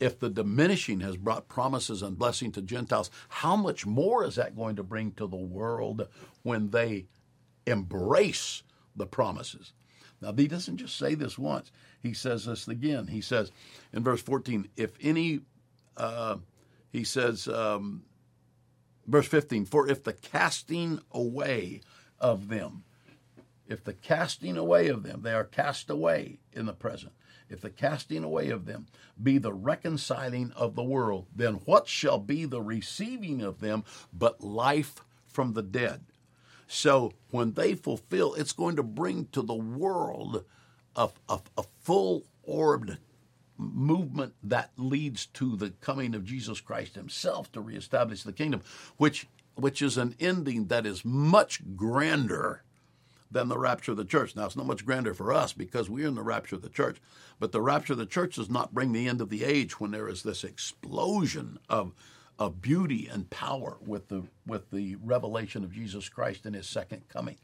If 0.00 0.18
the 0.18 0.30
diminishing 0.30 1.00
has 1.00 1.16
brought 1.16 1.48
promises 1.48 2.02
and 2.02 2.18
blessing 2.18 2.52
to 2.52 2.62
Gentiles, 2.62 3.10
how 3.28 3.56
much 3.56 3.84
more 3.84 4.24
is 4.24 4.36
that 4.36 4.56
going 4.56 4.76
to 4.76 4.84
bring 4.84 5.12
to 5.12 5.26
the 5.26 5.36
world 5.36 6.06
when 6.42 6.70
they 6.70 7.06
embrace 7.66 8.62
the 8.98 9.06
promises. 9.06 9.72
Now, 10.20 10.32
he 10.32 10.48
doesn't 10.48 10.78
just 10.78 10.96
say 10.96 11.14
this 11.14 11.38
once, 11.38 11.70
he 12.00 12.12
says 12.12 12.46
this 12.46 12.66
again. 12.66 13.06
He 13.06 13.20
says 13.20 13.52
in 13.92 14.02
verse 14.02 14.20
14, 14.20 14.68
if 14.76 14.92
any, 15.00 15.40
uh, 15.96 16.38
he 16.90 17.04
says, 17.04 17.46
um, 17.48 18.02
verse 19.06 19.28
15, 19.28 19.64
for 19.64 19.88
if 19.88 20.02
the 20.02 20.12
casting 20.12 21.00
away 21.12 21.80
of 22.18 22.48
them, 22.48 22.84
if 23.68 23.84
the 23.84 23.92
casting 23.92 24.56
away 24.56 24.88
of 24.88 25.02
them, 25.02 25.22
they 25.22 25.32
are 25.32 25.44
cast 25.44 25.90
away 25.90 26.38
in 26.52 26.66
the 26.66 26.72
present, 26.72 27.12
if 27.48 27.60
the 27.60 27.70
casting 27.70 28.24
away 28.24 28.50
of 28.50 28.66
them 28.66 28.86
be 29.22 29.38
the 29.38 29.52
reconciling 29.52 30.52
of 30.56 30.74
the 30.74 30.82
world, 30.82 31.26
then 31.34 31.54
what 31.64 31.86
shall 31.88 32.18
be 32.18 32.44
the 32.44 32.62
receiving 32.62 33.40
of 33.40 33.60
them 33.60 33.84
but 34.12 34.42
life 34.42 34.96
from 35.26 35.52
the 35.52 35.62
dead? 35.62 36.04
So 36.68 37.14
when 37.30 37.54
they 37.54 37.74
fulfill, 37.74 38.34
it's 38.34 38.52
going 38.52 38.76
to 38.76 38.82
bring 38.82 39.26
to 39.32 39.42
the 39.42 39.54
world 39.54 40.44
a, 40.94 41.08
a, 41.28 41.40
a 41.56 41.64
full 41.80 42.24
orbed 42.42 42.98
movement 43.56 44.34
that 44.42 44.70
leads 44.76 45.26
to 45.26 45.56
the 45.56 45.70
coming 45.80 46.14
of 46.14 46.24
Jesus 46.24 46.60
Christ 46.60 46.94
himself 46.94 47.50
to 47.52 47.60
reestablish 47.60 48.22
the 48.22 48.32
kingdom, 48.32 48.62
which 48.98 49.26
which 49.56 49.82
is 49.82 49.98
an 49.98 50.14
ending 50.20 50.66
that 50.66 50.86
is 50.86 51.04
much 51.04 51.60
grander 51.74 52.62
than 53.28 53.48
the 53.48 53.58
rapture 53.58 53.90
of 53.90 53.96
the 53.96 54.04
church. 54.04 54.36
Now, 54.36 54.46
it's 54.46 54.54
not 54.54 54.66
much 54.66 54.86
grander 54.86 55.14
for 55.14 55.32
us 55.32 55.52
because 55.52 55.90
we're 55.90 56.06
in 56.06 56.14
the 56.14 56.22
rapture 56.22 56.54
of 56.54 56.62
the 56.62 56.68
church, 56.68 56.98
but 57.40 57.50
the 57.50 57.60
rapture 57.60 57.94
of 57.94 57.98
the 57.98 58.06
church 58.06 58.36
does 58.36 58.48
not 58.48 58.72
bring 58.72 58.92
the 58.92 59.08
end 59.08 59.20
of 59.20 59.30
the 59.30 59.42
age 59.42 59.80
when 59.80 59.90
there 59.90 60.08
is 60.08 60.22
this 60.22 60.44
explosion 60.44 61.58
of 61.68 61.92
of 62.38 62.62
beauty 62.62 63.08
and 63.10 63.28
power 63.30 63.76
with 63.84 64.08
the 64.08 64.24
with 64.46 64.70
the 64.70 64.96
revelation 64.96 65.64
of 65.64 65.72
Jesus 65.72 66.08
Christ 66.08 66.46
in 66.46 66.54
his 66.54 66.68
second 66.68 67.08
coming. 67.08 67.36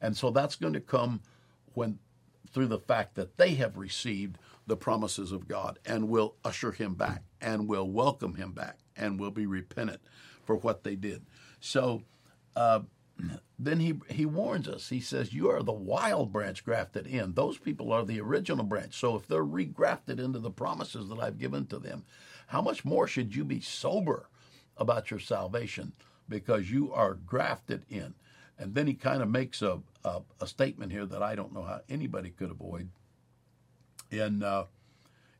And 0.00 0.16
so 0.16 0.30
that's 0.30 0.56
going 0.56 0.72
to 0.72 0.80
come 0.80 1.20
when 1.74 1.98
through 2.52 2.66
the 2.66 2.78
fact 2.78 3.14
that 3.14 3.36
they 3.36 3.54
have 3.54 3.76
received 3.76 4.38
the 4.66 4.76
promises 4.76 5.32
of 5.32 5.46
God 5.46 5.78
and 5.84 6.08
will 6.08 6.34
usher 6.44 6.72
him 6.72 6.94
back 6.94 7.22
and 7.40 7.68
will 7.68 7.88
welcome 7.88 8.34
him 8.34 8.52
back 8.52 8.78
and 8.96 9.20
will 9.20 9.30
be 9.30 9.46
repentant 9.46 10.00
for 10.44 10.56
what 10.56 10.82
they 10.82 10.96
did. 10.96 11.26
So 11.60 12.02
uh, 12.56 12.80
then 13.58 13.80
he 13.80 13.94
he 14.08 14.24
warns 14.24 14.68
us. 14.68 14.88
He 14.88 15.00
says, 15.00 15.34
"You 15.34 15.50
are 15.50 15.62
the 15.62 15.72
wild 15.72 16.32
branch 16.32 16.64
grafted 16.64 17.06
in. 17.06 17.34
Those 17.34 17.58
people 17.58 17.92
are 17.92 18.04
the 18.04 18.20
original 18.20 18.64
branch. 18.64 18.98
So 18.98 19.16
if 19.16 19.26
they're 19.26 19.44
regrafted 19.44 20.18
into 20.18 20.38
the 20.38 20.50
promises 20.50 21.08
that 21.08 21.18
I've 21.18 21.38
given 21.38 21.66
to 21.66 21.78
them, 21.78 22.04
how 22.46 22.62
much 22.62 22.84
more 22.84 23.06
should 23.06 23.34
you 23.34 23.44
be 23.44 23.60
sober 23.60 24.28
about 24.76 25.10
your 25.10 25.20
salvation 25.20 25.92
because 26.28 26.70
you 26.70 26.92
are 26.92 27.14
grafted 27.14 27.84
in?" 27.90 28.14
And 28.58 28.74
then 28.74 28.86
he 28.86 28.94
kind 28.94 29.22
of 29.22 29.30
makes 29.30 29.62
a, 29.62 29.80
a, 30.04 30.20
a 30.40 30.46
statement 30.46 30.92
here 30.92 31.06
that 31.06 31.22
I 31.22 31.34
don't 31.34 31.54
know 31.54 31.62
how 31.62 31.80
anybody 31.88 32.30
could 32.30 32.50
avoid. 32.50 32.90
In 34.10 34.42
uh, 34.42 34.64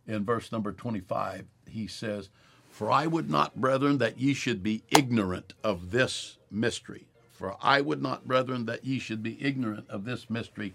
in 0.06 0.24
verse 0.24 0.52
number 0.52 0.72
twenty 0.72 1.00
five, 1.00 1.46
he 1.66 1.86
says, 1.86 2.30
"For 2.70 2.90
I 2.90 3.06
would 3.06 3.30
not, 3.30 3.60
brethren, 3.60 3.98
that 3.98 4.18
ye 4.18 4.34
should 4.34 4.62
be 4.62 4.84
ignorant 4.90 5.54
of 5.62 5.90
this 5.90 6.38
mystery." 6.50 7.06
For 7.40 7.56
I 7.62 7.80
would 7.80 8.02
not, 8.02 8.28
brethren, 8.28 8.66
that 8.66 8.84
ye 8.84 8.98
should 8.98 9.22
be 9.22 9.42
ignorant 9.42 9.88
of 9.88 10.04
this 10.04 10.28
mystery, 10.28 10.74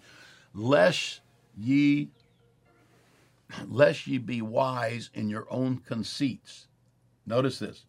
lest 0.51 1.21
ye 1.55 2.09
lest 3.67 4.07
ye 4.07 4.17
be 4.17 4.41
wise 4.41 5.11
in 5.13 5.29
your 5.29 5.45
own 5.51 5.77
conceits. 5.77 6.65
Notice 7.23 7.59
this 7.59 7.85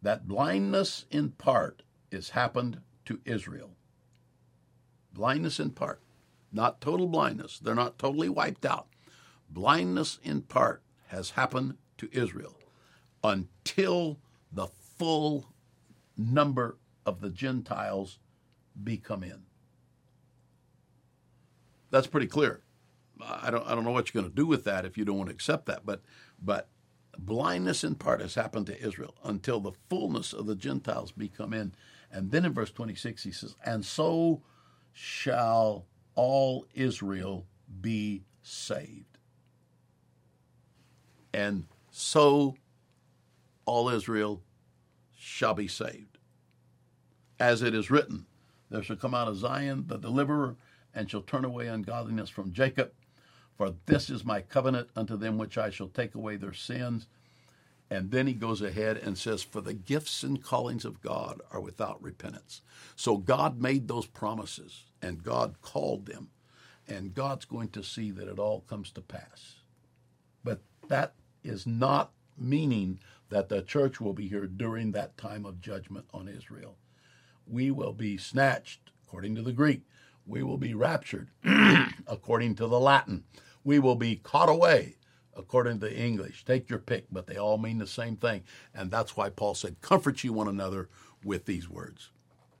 that 0.00 0.26
blindness 0.26 1.04
in 1.10 1.32
part 1.32 1.82
is 2.10 2.30
happened 2.30 2.80
to 3.04 3.20
Israel. 3.26 3.72
Blindness 5.12 5.60
in 5.60 5.72
part, 5.72 6.00
not 6.50 6.80
total 6.80 7.08
blindness. 7.08 7.58
They're 7.58 7.74
not 7.74 7.98
totally 7.98 8.30
wiped 8.30 8.64
out. 8.64 8.86
Blindness 9.50 10.20
in 10.24 10.40
part 10.40 10.80
has 11.08 11.32
happened 11.32 11.76
to 11.98 12.08
Israel 12.12 12.56
until 13.22 14.16
the 14.50 14.68
full 14.68 15.52
number 16.16 16.78
of 17.06 17.20
the 17.20 17.30
Gentiles 17.30 18.18
be 18.82 18.98
come 18.98 19.22
in. 19.22 19.44
That's 21.90 22.08
pretty 22.08 22.26
clear. 22.26 22.60
I 23.22 23.50
don't 23.50 23.66
I 23.66 23.74
don't 23.74 23.84
know 23.84 23.92
what 23.92 24.12
you're 24.12 24.20
going 24.20 24.30
to 24.30 24.36
do 24.36 24.46
with 24.46 24.64
that 24.64 24.84
if 24.84 24.98
you 24.98 25.04
don't 25.04 25.16
want 25.16 25.30
to 25.30 25.34
accept 25.34 25.66
that, 25.66 25.86
but 25.86 26.02
but 26.42 26.68
blindness 27.16 27.84
in 27.84 27.94
part 27.94 28.20
has 28.20 28.34
happened 28.34 28.66
to 28.66 28.78
Israel 28.78 29.14
until 29.24 29.60
the 29.60 29.72
fullness 29.88 30.34
of 30.34 30.44
the 30.44 30.56
Gentiles 30.56 31.12
be 31.12 31.28
come 31.28 31.54
in. 31.54 31.72
And 32.10 32.30
then 32.30 32.44
in 32.44 32.52
verse 32.52 32.70
26 32.70 33.22
he 33.22 33.30
says, 33.30 33.54
"And 33.64 33.84
so 33.84 34.42
shall 34.92 35.86
all 36.14 36.66
Israel 36.74 37.46
be 37.80 38.24
saved." 38.42 39.18
And 41.32 41.66
so 41.90 42.56
all 43.64 43.88
Israel 43.88 44.42
shall 45.14 45.54
be 45.54 45.68
saved 45.68 46.15
as 47.38 47.62
it 47.62 47.74
is 47.74 47.90
written, 47.90 48.26
There 48.70 48.82
shall 48.82 48.96
come 48.96 49.14
out 49.14 49.28
of 49.28 49.36
Zion 49.36 49.84
the 49.86 49.98
deliverer, 49.98 50.56
and 50.94 51.10
shall 51.10 51.22
turn 51.22 51.44
away 51.44 51.66
ungodliness 51.66 52.30
from 52.30 52.52
Jacob. 52.52 52.92
For 53.56 53.74
this 53.86 54.10
is 54.10 54.24
my 54.24 54.40
covenant 54.40 54.88
unto 54.96 55.16
them 55.16 55.38
which 55.38 55.58
I 55.58 55.70
shall 55.70 55.88
take 55.88 56.14
away 56.14 56.36
their 56.36 56.54
sins. 56.54 57.06
And 57.90 58.10
then 58.10 58.26
he 58.26 58.32
goes 58.32 58.62
ahead 58.62 58.96
and 58.96 59.16
says, 59.16 59.42
For 59.42 59.60
the 59.60 59.74
gifts 59.74 60.22
and 60.22 60.42
callings 60.42 60.84
of 60.84 61.02
God 61.02 61.40
are 61.52 61.60
without 61.60 62.02
repentance. 62.02 62.62
So 62.96 63.16
God 63.16 63.60
made 63.60 63.86
those 63.86 64.06
promises, 64.06 64.84
and 65.00 65.22
God 65.22 65.60
called 65.62 66.06
them, 66.06 66.30
and 66.88 67.14
God's 67.14 67.44
going 67.44 67.68
to 67.68 67.82
see 67.82 68.10
that 68.12 68.28
it 68.28 68.38
all 68.38 68.62
comes 68.62 68.90
to 68.92 69.00
pass. 69.00 69.56
But 70.42 70.62
that 70.88 71.14
is 71.44 71.66
not 71.66 72.12
meaning 72.38 72.98
that 73.28 73.48
the 73.48 73.62
church 73.62 74.00
will 74.00 74.12
be 74.12 74.28
here 74.28 74.46
during 74.46 74.92
that 74.92 75.16
time 75.16 75.44
of 75.44 75.60
judgment 75.60 76.06
on 76.12 76.28
Israel 76.28 76.76
we 77.46 77.70
will 77.70 77.92
be 77.92 78.16
snatched, 78.16 78.90
according 79.04 79.34
to 79.36 79.42
the 79.42 79.52
Greek. 79.52 79.82
We 80.26 80.42
will 80.42 80.58
be 80.58 80.74
raptured, 80.74 81.28
according 82.06 82.56
to 82.56 82.66
the 82.66 82.80
Latin. 82.80 83.24
We 83.64 83.78
will 83.78 83.94
be 83.94 84.16
caught 84.16 84.48
away, 84.48 84.96
according 85.36 85.80
to 85.80 85.86
the 85.86 85.96
English. 85.96 86.44
Take 86.44 86.68
your 86.68 86.78
pick, 86.78 87.06
but 87.10 87.26
they 87.26 87.36
all 87.36 87.58
mean 87.58 87.78
the 87.78 87.86
same 87.86 88.16
thing. 88.16 88.42
And 88.74 88.90
that's 88.90 89.16
why 89.16 89.30
Paul 89.30 89.54
said, 89.54 89.80
Comfort 89.80 90.24
you 90.24 90.32
one 90.32 90.48
another 90.48 90.88
with 91.24 91.44
these 91.44 91.68
words. 91.68 92.10